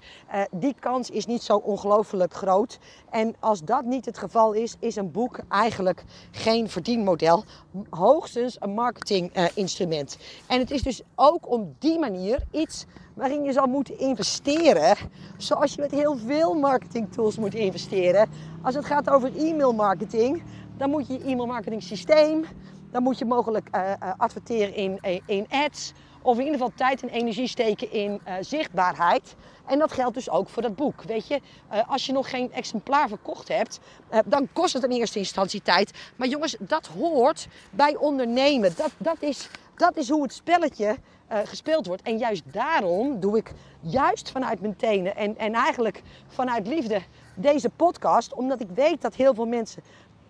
[0.51, 2.79] die kans is niet zo ongelooflijk groot.
[3.09, 7.43] En als dat niet het geval is, is een boek eigenlijk geen verdienmodel.
[7.89, 10.17] Hoogstens een marketinginstrument.
[10.47, 14.97] en het is dus ook op die manier iets waarin je zal moeten investeren.
[15.37, 18.29] Zoals je met heel veel marketing tools moet investeren.
[18.61, 20.43] Als het gaat over e-mail marketing,
[20.77, 22.45] dan moet je e-mail marketing systeem,
[22.91, 25.93] dan moet je mogelijk uh, adverteren in, in ads.
[26.21, 29.35] Of in ieder geval tijd en energie steken in uh, zichtbaarheid.
[29.65, 31.03] En dat geldt dus ook voor dat boek.
[31.03, 31.39] Weet je,
[31.73, 33.79] uh, als je nog geen exemplaar verkocht hebt,
[34.11, 35.91] uh, dan kost het in eerste instantie tijd.
[36.15, 38.73] Maar jongens, dat hoort bij ondernemen.
[38.75, 40.97] Dat, dat, is, dat is hoe het spelletje
[41.43, 42.01] gespeeld wordt.
[42.01, 47.01] En juist daarom doe ik juist vanuit mijn tenen en, en eigenlijk vanuit liefde
[47.35, 48.33] deze podcast.
[48.33, 49.83] Omdat ik weet dat heel veel mensen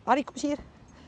[0.03, 0.57] Harry, kom hier.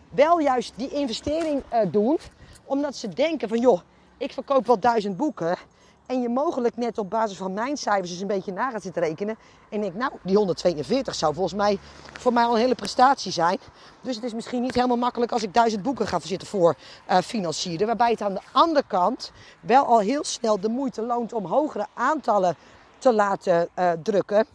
[0.09, 2.17] Wel juist die investering doen.
[2.65, 3.81] Omdat ze denken van joh,
[4.21, 5.57] ik verkoop wel duizend boeken.
[6.05, 9.01] En je mogelijk net op basis van mijn cijfers dus een beetje na gaat zitten
[9.01, 9.37] rekenen.
[9.69, 11.79] En denk, nou, die 142 zou volgens mij
[12.19, 13.57] voor mij al een hele prestatie zijn.
[14.01, 16.75] Dus het is misschien niet helemaal makkelijk als ik duizend boeken ga zitten voor
[17.23, 17.87] financieren.
[17.87, 21.87] Waarbij het aan de andere kant wel al heel snel de moeite loont om hogere
[21.93, 22.55] aantallen
[22.97, 24.45] te laten uh, drukken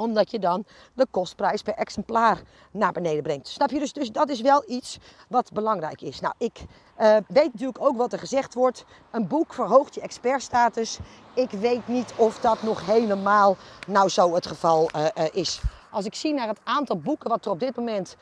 [0.00, 3.48] omdat je dan de kostprijs per exemplaar naar beneden brengt.
[3.48, 3.78] Snap je?
[3.78, 4.98] Dus, dus dat is wel iets
[5.28, 6.20] wat belangrijk is.
[6.20, 8.84] Nou, ik uh, weet natuurlijk ook wat er gezegd wordt.
[9.10, 10.98] Een boek verhoogt je expertstatus.
[11.34, 15.60] Ik weet niet of dat nog helemaal nou zo het geval uh, uh, is.
[15.90, 18.16] Als ik zie naar het aantal boeken wat er op dit moment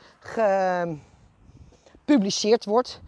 [2.05, 3.01] gepubliceerd wordt.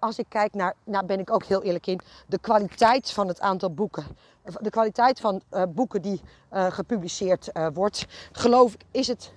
[0.00, 3.40] als ik kijk naar, nou ben ik ook heel eerlijk in, de kwaliteit van het
[3.40, 4.06] aantal boeken
[4.60, 6.20] de kwaliteit van uh, boeken die
[6.52, 9.32] uh, gepubliceerd uh, wordt, geloof ik, is het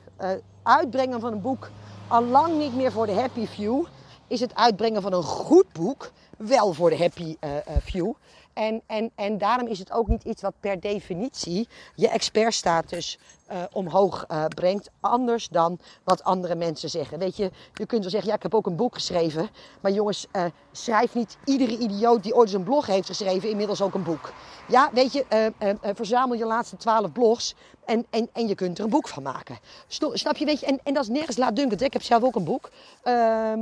[0.63, 1.69] uitbrengen van een boek
[2.07, 3.85] al lang niet meer voor de happy few.
[4.27, 7.37] Is het uitbrengen van een goed boek wel voor de happy
[7.83, 8.13] few.
[8.53, 13.19] En, en, en daarom is het ook niet iets wat per definitie je expertstatus
[13.51, 14.89] uh, omhoog uh, brengt.
[14.99, 17.19] Anders dan wat andere mensen zeggen.
[17.19, 19.49] Weet je, je kunt wel zeggen, ja, ik heb ook een boek geschreven.
[19.81, 23.93] Maar jongens, uh, schrijf niet iedere idioot die ooit een blog heeft geschreven, inmiddels ook
[23.93, 24.31] een boek.
[24.67, 28.89] Ja, weet je, verzamel je laatste twaalf blogs en, en, en je kunt er een
[28.89, 29.57] boek van maken.
[29.87, 31.81] Snap je, weet je, en, en dat is nergens laatdunkend.
[31.81, 32.69] Ik heb zelf ook een boek.
[33.03, 33.59] Ehm,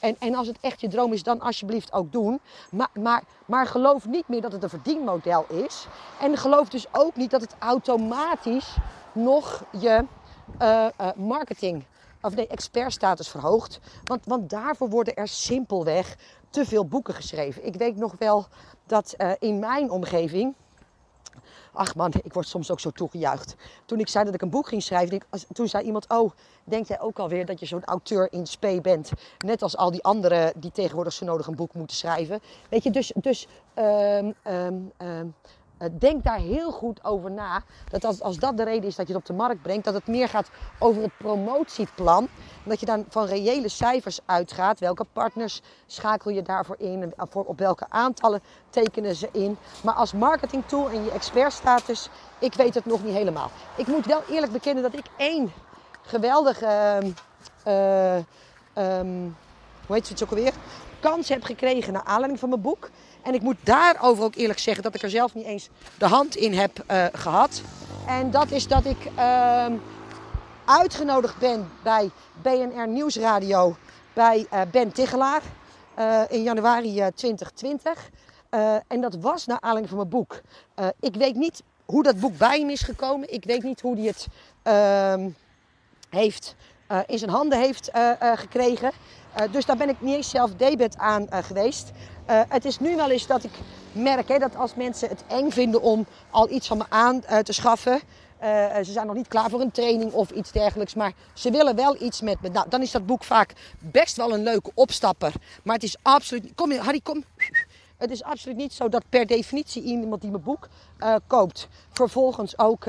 [0.00, 2.40] en, en als het echt je droom is, dan alsjeblieft ook doen.
[2.70, 5.86] Maar, maar, maar geloof niet meer dat het een verdienmodel is.
[6.20, 8.76] En geloof dus ook niet dat het automatisch
[9.18, 10.04] nog je
[10.62, 11.84] uh, uh, marketing
[12.22, 13.80] of nee, expertstatus verhoogt.
[14.04, 16.16] Want, want daarvoor worden er simpelweg
[16.50, 17.66] te veel boeken geschreven.
[17.66, 18.46] Ik weet nog wel
[18.86, 20.54] dat uh, in mijn omgeving.
[21.72, 23.56] Ach man, ik word soms ook zo toegejuicht.
[23.84, 26.30] Toen ik zei dat ik een boek ging schrijven, ik, toen zei iemand: Oh,
[26.64, 29.10] denk jij ook alweer dat je zo'n auteur in spe bent?
[29.44, 32.40] Net als al die anderen die tegenwoordig zo nodig een boek moeten schrijven.
[32.70, 35.20] Weet je, dus, dus um, um, um, eh,
[35.98, 37.62] denk daar heel goed over na.
[37.90, 39.94] Dat als, als dat de reden is dat je het op de markt brengt, dat
[39.94, 42.28] het meer gaat over het promotieplan.
[42.64, 44.78] Dat je dan van reële cijfers uitgaat.
[44.78, 47.14] Welke partners schakel je daarvoor in?
[47.32, 49.56] Op welke aantallen tekenen ze in?
[49.82, 52.08] Maar als marketingtool en je expertstatus,
[52.38, 53.50] ik weet het nog niet helemaal.
[53.76, 55.52] Ik moet wel eerlijk bekennen dat ik één
[56.02, 56.98] geweldige.
[57.66, 58.16] Uh,
[58.98, 59.36] um,
[59.86, 60.54] hoe heet het?
[61.00, 62.90] Kans heb gekregen naar aanleiding van mijn boek.
[63.22, 66.36] En ik moet daarover ook eerlijk zeggen dat ik er zelf niet eens de hand
[66.36, 67.62] in heb uh, gehad.
[68.06, 69.66] En dat is dat ik uh,
[70.64, 72.10] uitgenodigd ben bij
[72.42, 73.76] BNR Nieuwsradio
[74.12, 75.42] bij uh, Ben Tigelaar
[75.94, 78.10] eh, in januari 2020.
[78.88, 80.40] en dat was naar aanleiding van mijn boek.
[81.00, 83.32] ik weet niet hoe dat boek bij hem is gekomen.
[83.32, 84.26] Ik weet niet hoe hij het
[84.62, 85.30] ehm,
[86.10, 86.56] heeft,
[87.06, 87.90] in zijn handen heeft
[88.34, 88.92] gekregen.
[89.50, 91.90] Dus daar ben ik niet eens zelf debet aan geweest.
[92.30, 93.52] Uh, het is nu wel eens dat ik
[93.92, 97.52] merk hè, dat als mensen het eng vinden om al iets van me aan te
[97.52, 98.00] schaffen,
[98.38, 100.94] Eh, ze zijn nog niet klaar voor een training of iets dergelijks.
[100.94, 102.48] Maar ze willen wel iets met me.
[102.48, 105.32] Nou, dan is dat boek vaak best wel een leuke opstapper.
[105.62, 106.52] Maar het is absoluut.
[106.54, 107.24] Kom Harry, kom.
[107.96, 110.68] Het is absoluut niet zo dat per definitie iemand die mijn boek
[111.26, 112.86] koopt, vervolgens ook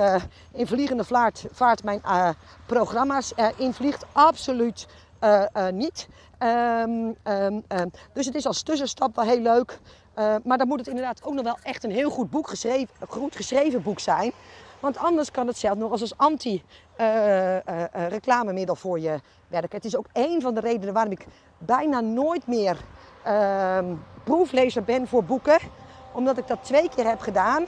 [0.51, 2.01] in vliegende vaart, vaart mijn
[2.65, 4.05] programma's invliegt.
[4.11, 4.87] Absoluut
[5.71, 6.07] niet.
[6.43, 7.15] Um,
[8.13, 9.79] dus het is als tussenstap wel heel leuk.
[10.43, 13.35] maar dan moet het inderdaad ook nog wel echt een heel goed boek geschreven, goed
[13.35, 14.31] geschreven boek zijn.
[14.79, 19.75] Want anders kan het zelf nog als, als anti-reclamemiddel voor je werken.
[19.75, 21.25] Het is ook een van de redenen waarom ik
[21.57, 22.77] bijna nooit meer
[24.23, 25.57] proeflezer ben voor boeken.
[26.13, 27.65] Omdat ik dat twee keer heb gedaan.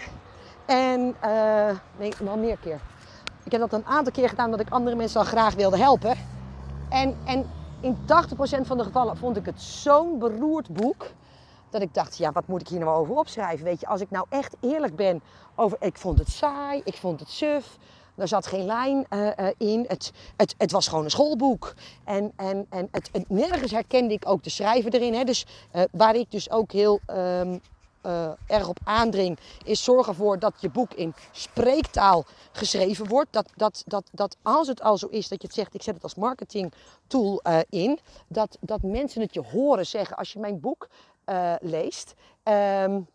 [0.65, 1.15] En,
[1.97, 2.79] nee, wel meer keer.
[3.43, 6.17] Ik heb dat een aantal keer gedaan omdat ik andere mensen al graag wilde helpen.
[6.89, 7.49] En, en
[7.81, 8.01] in 80%
[8.61, 11.11] van de gevallen vond ik het zo'n beroerd boek.
[11.69, 13.65] Dat ik dacht, ja, wat moet ik hier nou over opschrijven?
[13.65, 15.21] Weet je, als ik nou echt eerlijk ben
[15.55, 15.77] over...
[15.81, 17.77] Ik vond het saai, ik vond het suf.
[18.15, 19.85] Er zat geen lijn uh, uh, in.
[19.87, 21.73] Het, het, het, was gewoon een schoolboek.
[22.03, 25.13] En, en, en het, nergens herkende ik ook de schrijver erin.
[25.13, 25.23] Hè.
[25.23, 27.61] Dus uh, waar ik dus ook heel um,
[28.47, 33.33] erg op aandring, is zorgen ervoor dat je boek in spreektaal geschreven wordt.
[33.33, 35.93] Dat, dat, dat, dat als het al zo is dat je het zegt, ik zet
[35.93, 36.73] het als marketing
[37.07, 40.87] tool in, dat, dat mensen het je horen zeggen als je mijn boek
[41.61, 42.13] leest.
[42.43, 43.07] Um,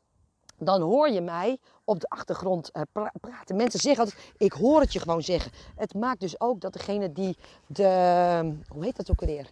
[0.59, 2.83] dan hoor je mij op de achtergrond uh,
[3.21, 3.57] praten.
[3.57, 5.53] Mensen zeggen altijd, ik hoor het je gewoon zeggen.
[5.77, 9.51] Het maakt dus ook dat degene die de, hoe heet dat ook alweer?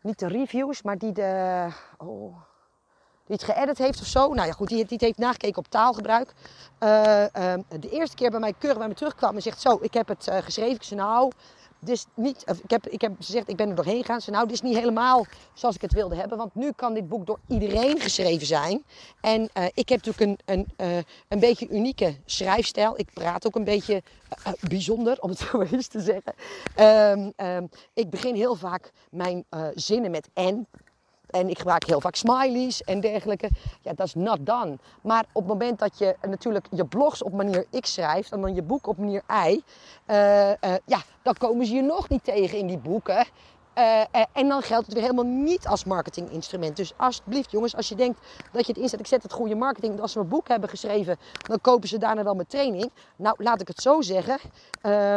[0.00, 1.68] Niet de reviews, maar die de,
[1.98, 2.36] oh,
[3.26, 4.32] die het geëdit heeft of zo.
[4.34, 6.34] Nou ja, goed, die, heeft nagekeken op taalgebruik.
[6.80, 9.94] Uh, uh, de eerste keer bij mij keurig bij me terugkwam en zegt, zo, ik
[9.94, 10.74] heb het geschreven.
[10.74, 11.30] Ik zei, nou,
[11.84, 14.20] dus niet, ik, heb, ik heb gezegd, ik ben er doorheen gegaan.
[14.20, 16.38] Ze nou, dit is niet helemaal zoals ik het wilde hebben.
[16.38, 18.84] Want nu kan dit boek door iedereen geschreven zijn.
[19.20, 22.98] En uh, ik heb natuurlijk een, een, een beetje unieke schrijfstijl.
[22.98, 24.02] Ik praat ook een beetje
[24.68, 26.34] bijzonder, om het zo eens te zeggen.
[26.80, 29.44] Um, um, ik begin heel vaak mijn
[29.74, 30.66] zinnen met en.
[31.34, 33.48] En ik gebruik heel vaak smileys en dergelijke.
[33.80, 34.78] Ja, dat is not done.
[35.02, 38.54] Maar op het moment dat je natuurlijk je blogs op manier X schrijft en dan
[38.54, 39.60] je boek op manier Y,
[40.06, 40.54] uh, uh,
[40.84, 43.26] ja, dan komen ze je nog niet tegen in die boeken.
[43.78, 46.76] Uh, uh, en dan geldt het weer helemaal niet als marketinginstrument.
[46.76, 48.20] Dus alsjeblieft jongens, als je denkt
[48.52, 51.16] dat je het inzet, ik zet het goede marketing, als we een boek hebben geschreven,
[51.48, 52.90] dan kopen ze daarna wel mijn training.
[53.16, 54.38] Nou, laat ik het zo zeggen.
[54.82, 55.14] Uh,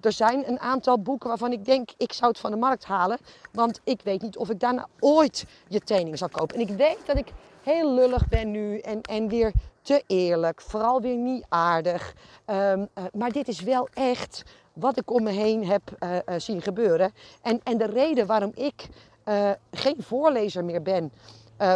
[0.00, 3.18] er zijn een aantal boeken waarvan ik denk, ik zou het van de markt halen.
[3.52, 6.56] Want ik weet niet of ik daarna ooit je training zal kopen.
[6.56, 9.52] En ik weet dat ik heel lullig ben nu en, en weer
[9.82, 10.60] te eerlijk.
[10.60, 12.14] Vooral weer niet aardig.
[12.46, 14.42] Um, maar dit is wel echt
[14.80, 17.12] wat ik om me heen heb uh, uh, zien gebeuren.
[17.42, 18.88] En, en de reden waarom ik
[19.24, 21.12] uh, geen voorlezer meer ben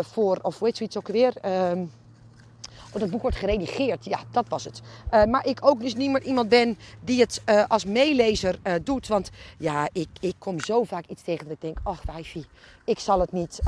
[0.00, 1.34] voor, of weet je iets ook weer.
[1.70, 1.92] Um,
[2.94, 4.04] Oh, dat boek wordt geredigeerd.
[4.04, 4.80] Ja, dat was het.
[5.28, 9.06] Maar ik ook dus niet meer iemand ben die het als meelezer doet.
[9.06, 11.78] Want ja, ik, ik kom zo vaak iets tegen dat ik denk...
[11.82, 12.46] Ach, wijfie,
[12.84, 13.60] ik zal het niet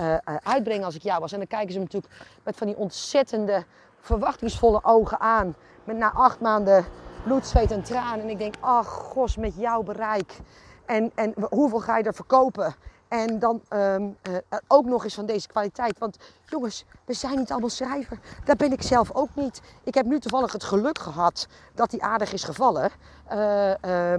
[0.43, 1.33] uitbrengen als ik jou was.
[1.33, 3.65] En dan kijken ze me natuurlijk met van die ontzettende,
[4.01, 5.57] verwachtingsvolle ogen aan.
[5.85, 6.85] Met na acht maanden
[7.25, 8.21] bloed, zweet en tranen.
[8.21, 10.39] En ik denk, ach, gos, met jouw bereik.
[10.87, 12.75] En, en hoeveel ga je er verkopen?
[13.09, 15.99] En dan um, uh, ook nog eens van deze kwaliteit.
[15.99, 16.17] Want
[16.47, 18.19] jongens, we zijn niet allemaal schrijver.
[18.45, 19.61] Dat ben ik zelf ook niet.
[19.85, 22.91] Ik heb nu toevallig het geluk gehad dat hij aardig is gevallen.
[23.33, 23.39] Uh,
[23.85, 24.13] uh,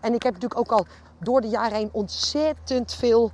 [0.00, 0.86] en ik heb natuurlijk ook al
[1.18, 3.30] door de jaren heen ontzettend veel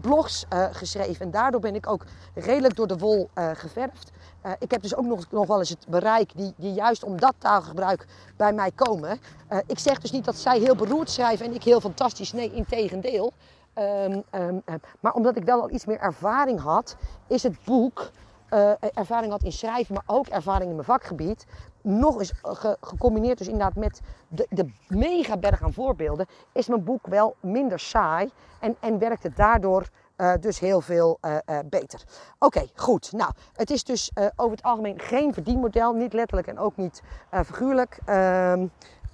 [0.00, 1.24] blogs geschreven.
[1.24, 4.10] En daardoor ben ik ook redelijk door de wol geverfd.
[4.46, 7.20] Uh, ik heb dus ook nog, nog wel eens het bereik die, die juist om
[7.20, 9.20] dat taalgebruik bij mij komen.
[9.50, 12.32] Uh, ik zeg dus niet dat zij heel beroerd schrijven en ik heel fantastisch.
[12.32, 13.32] Nee, in tegendeel.
[13.78, 14.62] Um,
[15.00, 18.10] maar omdat ik wel al iets meer ervaring had, is het boek,
[18.50, 21.46] uh, ervaring had in schrijven, maar ook ervaring in mijn vakgebied,
[21.82, 26.84] nog eens ge gecombineerd dus inderdaad met de, de mega berg aan voorbeelden, is mijn
[26.84, 28.30] boek wel minder saai
[28.60, 32.02] en, en werkt het daardoor uh, dus heel veel uh, uh, beter.
[32.38, 33.12] Oké, goed.
[33.12, 37.98] Nou, het is dus over het algemeen geen verdienmodel, niet letterlijk en ook niet figuurlijk.
[38.04, 38.66] Ehm,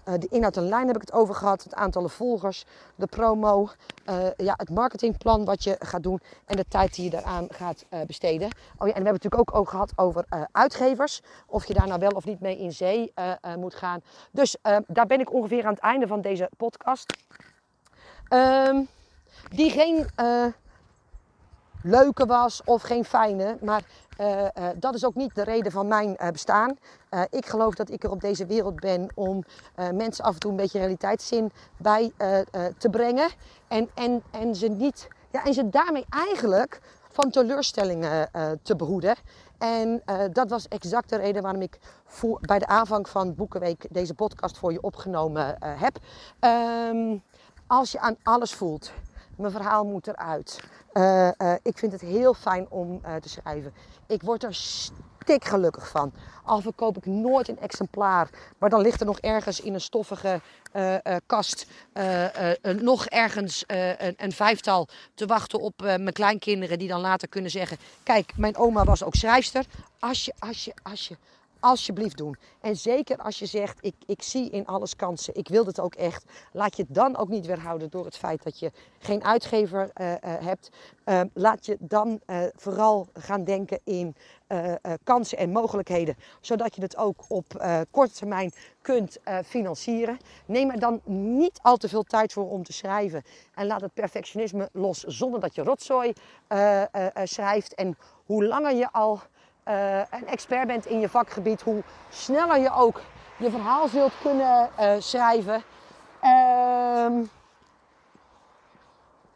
[0.05, 1.63] de inhoud en lijn heb ik het over gehad.
[1.63, 3.69] Het aantal volgers, de promo,
[4.37, 8.47] ja, het marketingplan wat je gaat doen en de tijd die je daaraan gaat besteden.
[8.47, 8.51] Oh
[8.89, 11.23] ja, en we hebben het natuurlijk ook, ook gehad over uitgevers.
[11.47, 13.13] Of je daar nou wel of niet mee in zee
[13.57, 14.01] moet gaan.
[14.31, 17.17] Dus daar ben ik ongeveer aan het einde van deze podcast.
[18.29, 18.89] Um,
[19.49, 20.07] die geen
[21.83, 23.57] leuke was of geen fijne.
[23.61, 23.83] Maar
[24.20, 26.76] uh, uh, dat is ook niet de reden van mijn uh, bestaan.
[27.31, 29.45] ik geloof dat ik er op deze wereld ben om
[29.93, 32.12] mensen af en toe een beetje realiteitszin bij
[32.78, 33.28] te brengen.
[33.68, 38.31] En, en, en, ze niet, ja, en ze daarmee eigenlijk van teleurstellingen
[38.62, 39.16] te behoeden.
[39.59, 40.03] En
[40.33, 44.59] dat was exact de reden waarom ik voor, bij de aanvang van Boekenweek deze podcast
[44.59, 45.99] voor je opgenomen heb.
[46.41, 47.22] Um,
[47.66, 48.93] als je aan alles voelt,
[49.41, 50.61] mijn verhaal moet eruit.
[50.93, 51.28] Uh,
[51.62, 53.72] ik vind het heel fijn om te schrijven.
[54.07, 56.12] Ik word er stik gelukkig van.
[56.45, 60.41] Al verkoop ik nooit een exemplaar, maar dan ligt er nog ergens in een stoffige
[61.26, 61.66] kast
[62.62, 67.76] nog ergens een, een, vijftal te wachten op mijn kleinkinderen die dan later kunnen zeggen:
[68.03, 69.64] Kijk, mijn oma was ook schrijfster.
[69.99, 71.16] Als je, als je, als je,
[71.61, 72.37] alsjeblieft doen.
[72.61, 75.95] En zeker als je zegt, ik, ik zie in alles kansen, ik wil het ook
[75.95, 76.25] echt.
[76.53, 80.17] Laat je dan ook niet weerhouden door het feit dat je geen uitgever uh, uh,
[80.23, 80.71] hebt.
[81.05, 82.21] Uh, laat je dan
[82.57, 84.17] vooral gaan denken in
[85.05, 86.17] kansen en mogelijkheden.
[86.41, 87.47] Zodat je het ook op
[87.91, 88.53] korte termijn
[88.83, 90.19] kunt financieren.
[90.47, 93.23] Neem er dan niet al te veel tijd voor om te schrijven.
[93.55, 96.13] En laat het perfectionisme los zonder dat je rotzooi
[97.25, 97.75] schrijft.
[97.75, 97.97] En
[98.27, 99.21] hoe langer je al
[99.69, 103.01] uh, een expert bent in je vakgebied, hoe sneller je ook
[103.37, 105.63] je verhaal zult kunnen uh, schrijven.
[106.23, 107.27] Uh,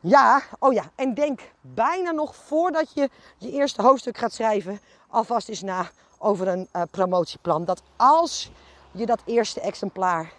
[0.01, 5.49] ja, oh ja, en denk bijna nog voordat je je eerste hoofdstuk gaat schrijven, alvast
[5.49, 7.65] eens na over een uh, promotieplan.
[7.65, 8.51] Dat als
[8.93, 10.33] je dat eerste exemplaar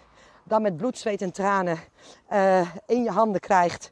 [0.44, 1.78] dan met bloed, zweet en tranen
[2.86, 3.90] in je handen krijgt,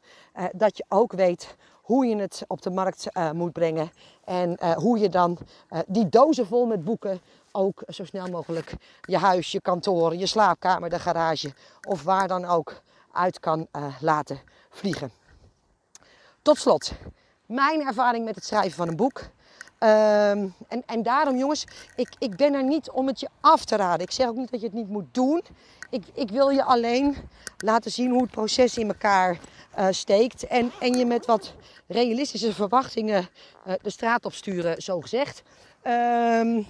[0.53, 3.91] dat je ook weet hoe je het op de markt uh, moet brengen.
[4.25, 5.39] En uh, hoe je dan
[5.71, 7.21] uh, die dozen vol met boeken
[7.53, 11.53] ook zo snel mogelijk je huis, je kantoor, je slaapkamer, de garage
[11.89, 12.83] of waar dan ook
[13.13, 13.67] uit kan
[14.01, 15.13] laten vliegen.
[16.43, 16.93] Tot slot,
[17.47, 19.21] mijn ervaring met het schrijven van een boek.
[19.21, 21.65] Um, en, en daarom jongens,
[21.97, 24.07] ik, ik ben er niet om het je af te raden.
[24.07, 25.43] Ik zeg ook niet dat je het niet moet doen.
[25.95, 27.17] Ik, ik wil je alleen
[27.57, 29.39] laten zien hoe het proces in elkaar
[29.79, 30.47] uh, steekt.
[30.47, 31.55] En, en je met wat
[31.87, 33.29] realistische verwachtingen
[33.67, 35.43] uh, de straat op sturen, zo gezegd.
[35.83, 36.67] Um,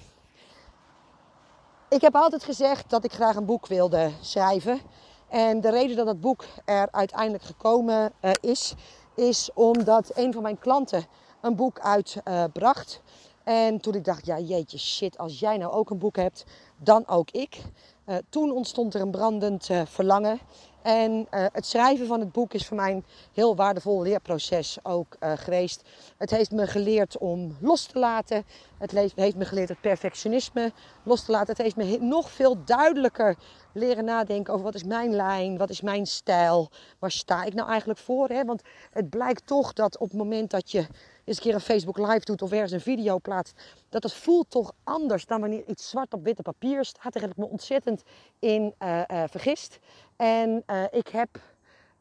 [1.89, 4.81] ik heb altijd gezegd dat ik graag een boek wilde schrijven.
[5.29, 8.75] En de reden dat dat boek er uiteindelijk gekomen uh, is,
[9.15, 11.07] is omdat een van mijn klanten
[11.41, 13.03] een boek uitbracht.
[13.45, 16.45] En toen ik dacht, ja jeetje shit, als jij nou ook een boek hebt,
[16.77, 17.63] dan ook ik.
[18.07, 20.39] Uh, toen ontstond er een brandend uh, verlangen.
[20.83, 25.17] En uh, het schrijven van het boek is voor mij een heel waardevol leerproces ook
[25.21, 25.83] geweest.
[26.17, 28.45] Het heeft me geleerd om los te laten.
[28.79, 30.73] Het heeft me geleerd het perfectionisme
[31.03, 31.49] los te laten.
[31.49, 33.37] Het heeft me nog veel duidelijker
[33.73, 37.69] leren nadenken over wat is mijn lijn, wat is mijn stijl, waar sta ik nou
[37.69, 38.29] eigenlijk voor.
[38.29, 38.45] Hè?
[38.45, 40.87] Want het blijkt toch dat op het moment dat je
[41.25, 44.51] eens een keer een Facebook live doet of ergens een video plaatst, dat het voelt
[44.51, 47.13] toch anders dan wanneer iets zwart op witte papier staat.
[47.13, 48.03] Daar heb ik me ontzettend
[48.39, 49.79] in uh, uh, vergist.
[50.17, 51.29] En uh, ik heb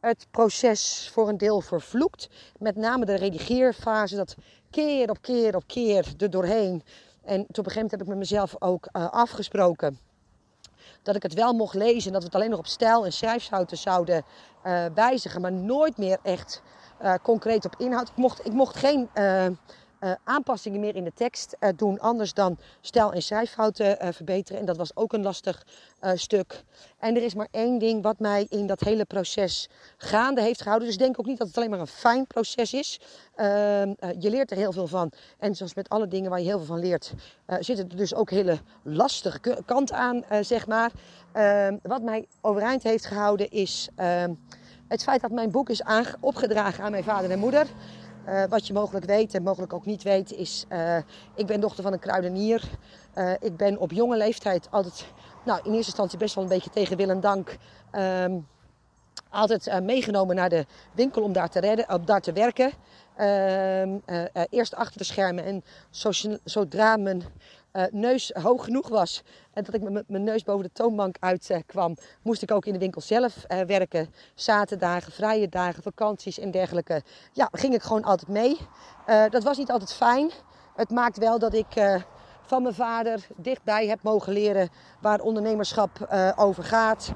[0.00, 2.28] het proces voor een deel vervloekt.
[2.58, 4.34] Met name de redigeerfase, dat
[4.70, 6.82] keer op keer op keer er doorheen.
[7.22, 9.98] En op een gegeven moment heb ik met mezelf ook afgesproken
[11.02, 12.12] dat ik het wel mocht lezen.
[12.12, 14.24] Dat we het alleen nog op stijl en schrijfshouten zouden
[14.94, 15.40] wijzigen.
[15.40, 16.62] Maar nooit meer echt
[17.04, 18.08] uh, concreet op inhoud.
[18.08, 19.50] Ik mocht, ik mocht geen uh, uh,
[20.24, 24.60] aanpassingen meer in de tekst doen, anders dan stijl- en schrijffouten verbeteren.
[24.60, 25.66] En dat was ook een lastig
[26.14, 26.64] stuk.
[26.98, 30.88] En er is maar één ding wat mij in dat hele proces gaande heeft gehouden.
[30.88, 33.00] Dus denk ook niet dat het alleen maar een fijn proces is.
[33.34, 33.88] Ehm,
[34.18, 35.12] je leert er heel veel van.
[35.38, 37.12] En zoals met alle dingen waar je heel veel van leert,
[37.58, 40.92] zitten er dus ook hele lastige kant aan, zeg maar.
[41.32, 44.32] Ehm, wat mij overeind heeft gehouden is ehm,
[44.88, 45.82] het feit dat mijn boek is
[46.20, 47.66] opgedragen aan mijn vader en moeder.
[48.28, 50.96] Uh, wat je mogelijk weet en mogelijk ook niet weet is, uh,
[51.34, 52.62] ik ben dochter van een kruidenier.
[53.14, 55.06] Uh, ik ben op jonge leeftijd altijd,
[55.44, 57.56] nou in eerste instantie best wel een beetje tegen wil en dank,
[57.92, 58.46] um,
[59.30, 62.72] altijd meegenomen naar de winkel om daar te, redden, om daar te werken.
[63.16, 63.98] Ehm,
[64.50, 66.10] eerst achter de schermen en zo,
[66.44, 67.22] zodra mijn
[67.76, 69.22] uh, neus hoog genoeg was
[69.52, 72.72] en dat ik met mijn neus boven de toonbank uitkwam, uh, moest ik ook in
[72.72, 74.08] de winkel zelf uh, werken.
[74.34, 77.02] Zaterdagen, vrije dagen, vakanties en dergelijke.
[77.32, 78.58] Ja, ging ik gewoon altijd mee.
[79.06, 80.30] Eh, dat was niet altijd fijn.
[80.76, 82.02] Het maakt wel dat ik
[82.46, 84.68] van mijn vader dichtbij heb mogen leren
[85.00, 87.12] waar ondernemerschap over gaat.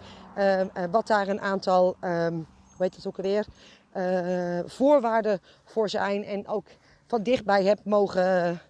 [0.90, 2.34] wat daar een aantal, um,
[2.76, 3.46] hoe heet het ook alweer,
[4.68, 6.24] voorwaarden voor zijn.
[6.24, 6.66] En ook
[7.06, 8.60] van dichtbij heb mogen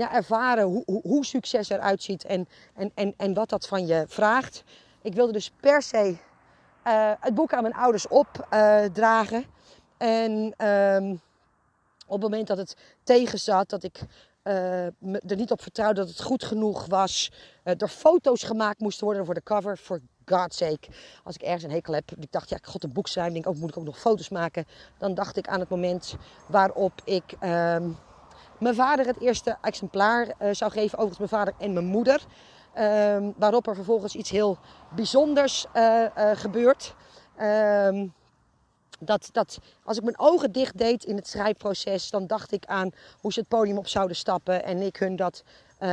[0.00, 3.86] ja, ervaren hoe, hoe, hoe, succes eruit ziet en, en, en, en wat dat van
[3.86, 4.62] je vraagt.
[5.02, 6.16] Ik wilde dus per se
[6.86, 9.44] uh, het boek aan mijn ouders opdragen.
[9.98, 11.20] Uh, en um,
[12.06, 14.04] op het moment dat het tegen zat, dat ik uh,
[14.98, 17.32] me er niet op vertrouwde dat het goed genoeg was,
[17.62, 19.76] er foto's gemaakt moesten worden voor de cover.
[19.76, 20.88] For God's sake.
[21.24, 23.46] Als ik ergens een hekel heb, ik dacht, ja, ik god een boek schrijven, denk,
[23.46, 24.64] oh, moet ik ook nog foto's maken?
[24.98, 27.36] Dan dacht ik aan het moment waarop ik.
[27.42, 27.96] Um,
[28.60, 30.98] mijn vader het eerste exemplaar zou geven.
[30.98, 32.24] Overigens mijn vader en mijn moeder.
[32.74, 34.58] Ehm, waarop er vervolgens iets heel
[34.94, 35.66] bijzonders
[36.34, 36.94] gebeurt.
[37.36, 38.06] Ehm,
[38.98, 42.90] dat, dat als ik mijn ogen dicht deed in het schrijfproces, dan dacht ik aan
[43.20, 45.42] hoe ze het podium op zouden stappen en ik hun dat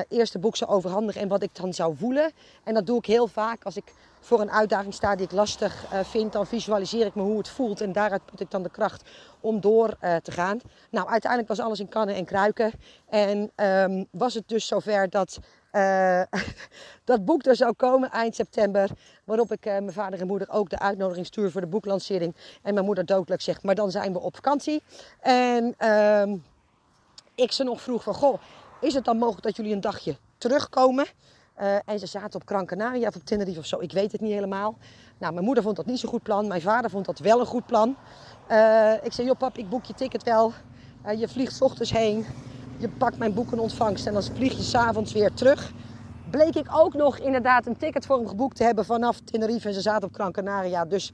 [0.09, 2.32] eerste boek zou overhandigen en wat ik dan zou voelen.
[2.63, 3.93] En dat doe ik heel vaak als ik
[4.28, 7.50] voor een uitdaging sta die ik lastig uh, vind, dan visualiseer ik me hoe het
[7.50, 9.10] voelt en daaruit put ik dan de kracht
[9.40, 10.60] om door uh, te gaan.
[10.90, 12.72] Nou, uiteindelijk was alles in kannen en kruiken
[13.10, 15.40] en um, was het dus zover dat
[17.04, 18.90] dat boek er zou komen eind september.
[19.24, 22.36] Waarop ik mijn vader en moeder ook de uitnodiging stuur voor de boeklancering.
[22.62, 24.84] En mijn moeder doodelijk zegt, maar dan zijn we op vakantie.
[25.20, 26.44] En um,
[27.36, 28.42] ik ze nog vroeg van, goh,
[28.82, 31.06] is het dan mogelijk dat jullie een dagje terugkomen?
[31.62, 34.22] Uh, en ze zaten op Gran Canaria of op Tenerife of zo, ik weet het
[34.22, 34.78] niet helemaal.
[35.18, 36.47] Nou, mijn moeder vond dat niet zo'n goed plan.
[36.47, 37.95] Mijn vader vond dat wel een goed plan.
[38.51, 40.53] Uh, ik zei, joh pap, ik boek je ticket wel.
[41.05, 42.26] Uh, je vliegt s ochtends heen.
[42.78, 45.72] Je pakt mijn boek in ontvangst en dan vlieg je s'avonds weer terug.
[46.30, 49.68] Bleek ik ook nog inderdaad een ticket voor hem geboekt te hebben vanaf Tenerife.
[49.68, 50.86] En ze zaten op Gran Canaria.
[50.86, 51.12] Dus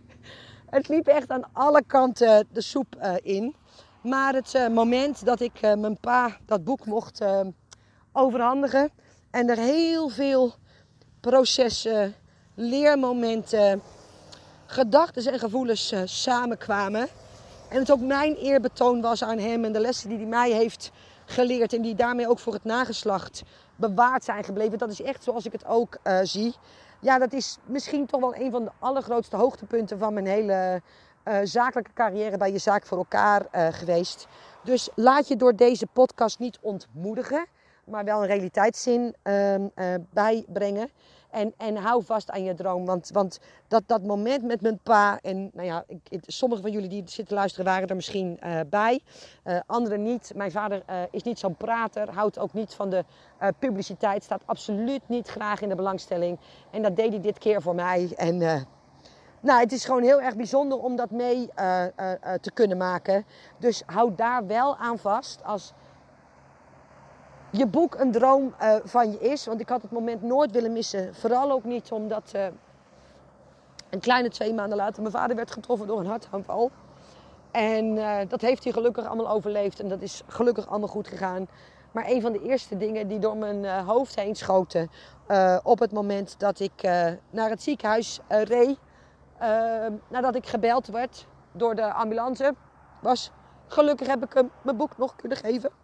[0.76, 3.54] het liep echt aan alle kanten de soep in.
[4.02, 7.24] Maar het moment dat ik mijn pa dat boek mocht
[8.12, 8.90] overhandigen
[9.32, 10.54] en er heel veel
[11.20, 12.14] processen,
[12.54, 13.82] leermomenten,
[14.66, 17.08] gedachten en gevoelens samenkwamen.
[17.68, 20.90] En het ook mijn eerbetoon was aan hem en de lessen die hij mij heeft
[21.24, 23.42] geleerd en die daarmee ook voor het nageslacht
[23.76, 24.78] bewaard zijn gebleven.
[24.78, 26.54] Dat is echt zoals ik het ook zie.
[27.00, 30.82] Ja, dat is misschien toch wel een van de allergrootste hoogtepunten van mijn hele
[31.24, 34.26] uh, zakelijke carrière bij je zaak voor elkaar geweest.
[34.64, 37.46] Dus laat je door deze podcast niet ontmoedigen,
[37.84, 39.54] maar wel een realiteitszin uh,
[40.12, 40.90] bijbrengen.
[41.30, 42.84] En, en hou vast aan je droom.
[42.84, 45.18] Want, want dat, dat moment met mijn pa.
[45.20, 49.00] En nou ja, ik, sommige van jullie die zitten luisteren waren er misschien uh, bij.
[49.44, 50.32] Uh, anderen niet.
[50.34, 52.10] Mijn vader is niet zo'n prater.
[52.10, 53.04] Houdt ook niet van de
[53.58, 54.24] publiciteit.
[54.24, 56.38] Staat absoluut niet graag in de belangstelling.
[56.70, 58.12] En dat deed hij dit keer voor mij.
[58.16, 58.38] En
[59.40, 61.50] nou, het is gewoon heel erg bijzonder om dat mee
[62.40, 63.24] te kunnen maken.
[63.58, 65.72] Dus houd daar wel aan vast als
[67.52, 69.46] je boek een droom uh, van je is.
[69.46, 71.14] Want ik had het moment nooit willen missen.
[71.14, 72.32] Vooral ook niet omdat
[73.90, 76.70] een kleine twee maanden later mijn vader werd getroffen door een hartaanval.
[77.50, 77.94] En
[78.28, 79.80] dat heeft hij gelukkig allemaal overleefd.
[79.80, 81.48] En dat is gelukkig allemaal goed gegaan.
[81.92, 84.90] Maar een van de eerste dingen die door mijn hoofd heen schoten
[85.62, 86.82] op het moment dat ik
[87.30, 88.78] naar het ziekenhuis reed
[90.08, 92.54] nadat ik gebeld werd door de ambulance,
[93.00, 93.30] was
[93.66, 95.81] gelukkig heb ik hem mijn boek nog kunnen geven.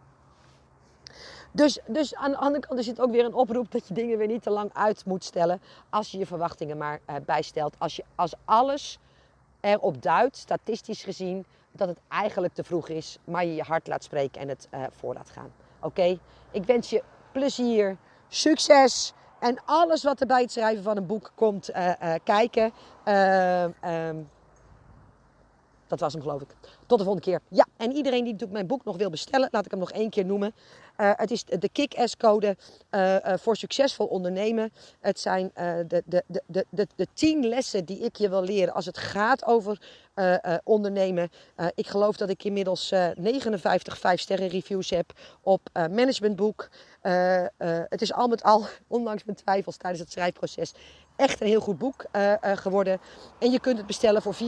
[1.58, 4.18] Dus, dus aan de andere kant is het ook weer een oproep dat je dingen
[4.18, 5.60] weer niet te lang uit moet stellen.
[5.90, 7.74] Als je je verwachtingen maar uh, bijstelt.
[7.78, 8.98] Als, je, als alles
[9.60, 13.18] erop duidt, statistisch gezien, dat het eigenlijk te vroeg is.
[13.24, 15.52] Maar je je hart laat spreken en het uh, voor laat gaan.
[15.80, 16.18] Oké?
[16.50, 17.02] Ik wens je
[17.32, 17.96] plezier,
[18.28, 19.12] succes.
[19.40, 22.72] En alles wat er bij het schrijven van een boek komt uh, kijken.
[23.04, 23.64] Uh,
[25.88, 26.48] dat was hem geloof ik.
[26.86, 27.40] Tot de volgende keer.
[27.48, 30.24] Ja, en iedereen die mijn boek nog wil bestellen, laat ik hem nog één keer
[30.24, 30.54] noemen.
[31.00, 32.56] Uh, het is de Kick-Ass code
[32.90, 34.72] uh, uh, voor succesvol ondernemen.
[35.00, 35.50] Het zijn
[35.86, 39.44] de, de, de, de, de tien lessen die ik je wil leren als het gaat
[39.44, 39.80] over
[40.64, 41.30] ondernemen.
[41.74, 46.68] ik geloof dat ik inmiddels 59 5 sterren reviews heb op Managementboek.
[47.88, 50.72] het is al met al, ondanks mijn twijfels tijdens het schrijfproces,
[51.16, 52.04] echt een heel goed boek
[52.42, 53.00] geworden.
[53.38, 54.38] En je kunt het bestellen voor 24,95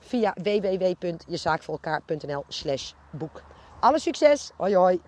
[0.00, 3.42] via www.jezaakvoorelkaar.nl slash boek.
[3.86, 4.52] Alle succes.
[4.58, 5.00] Hoi hoi.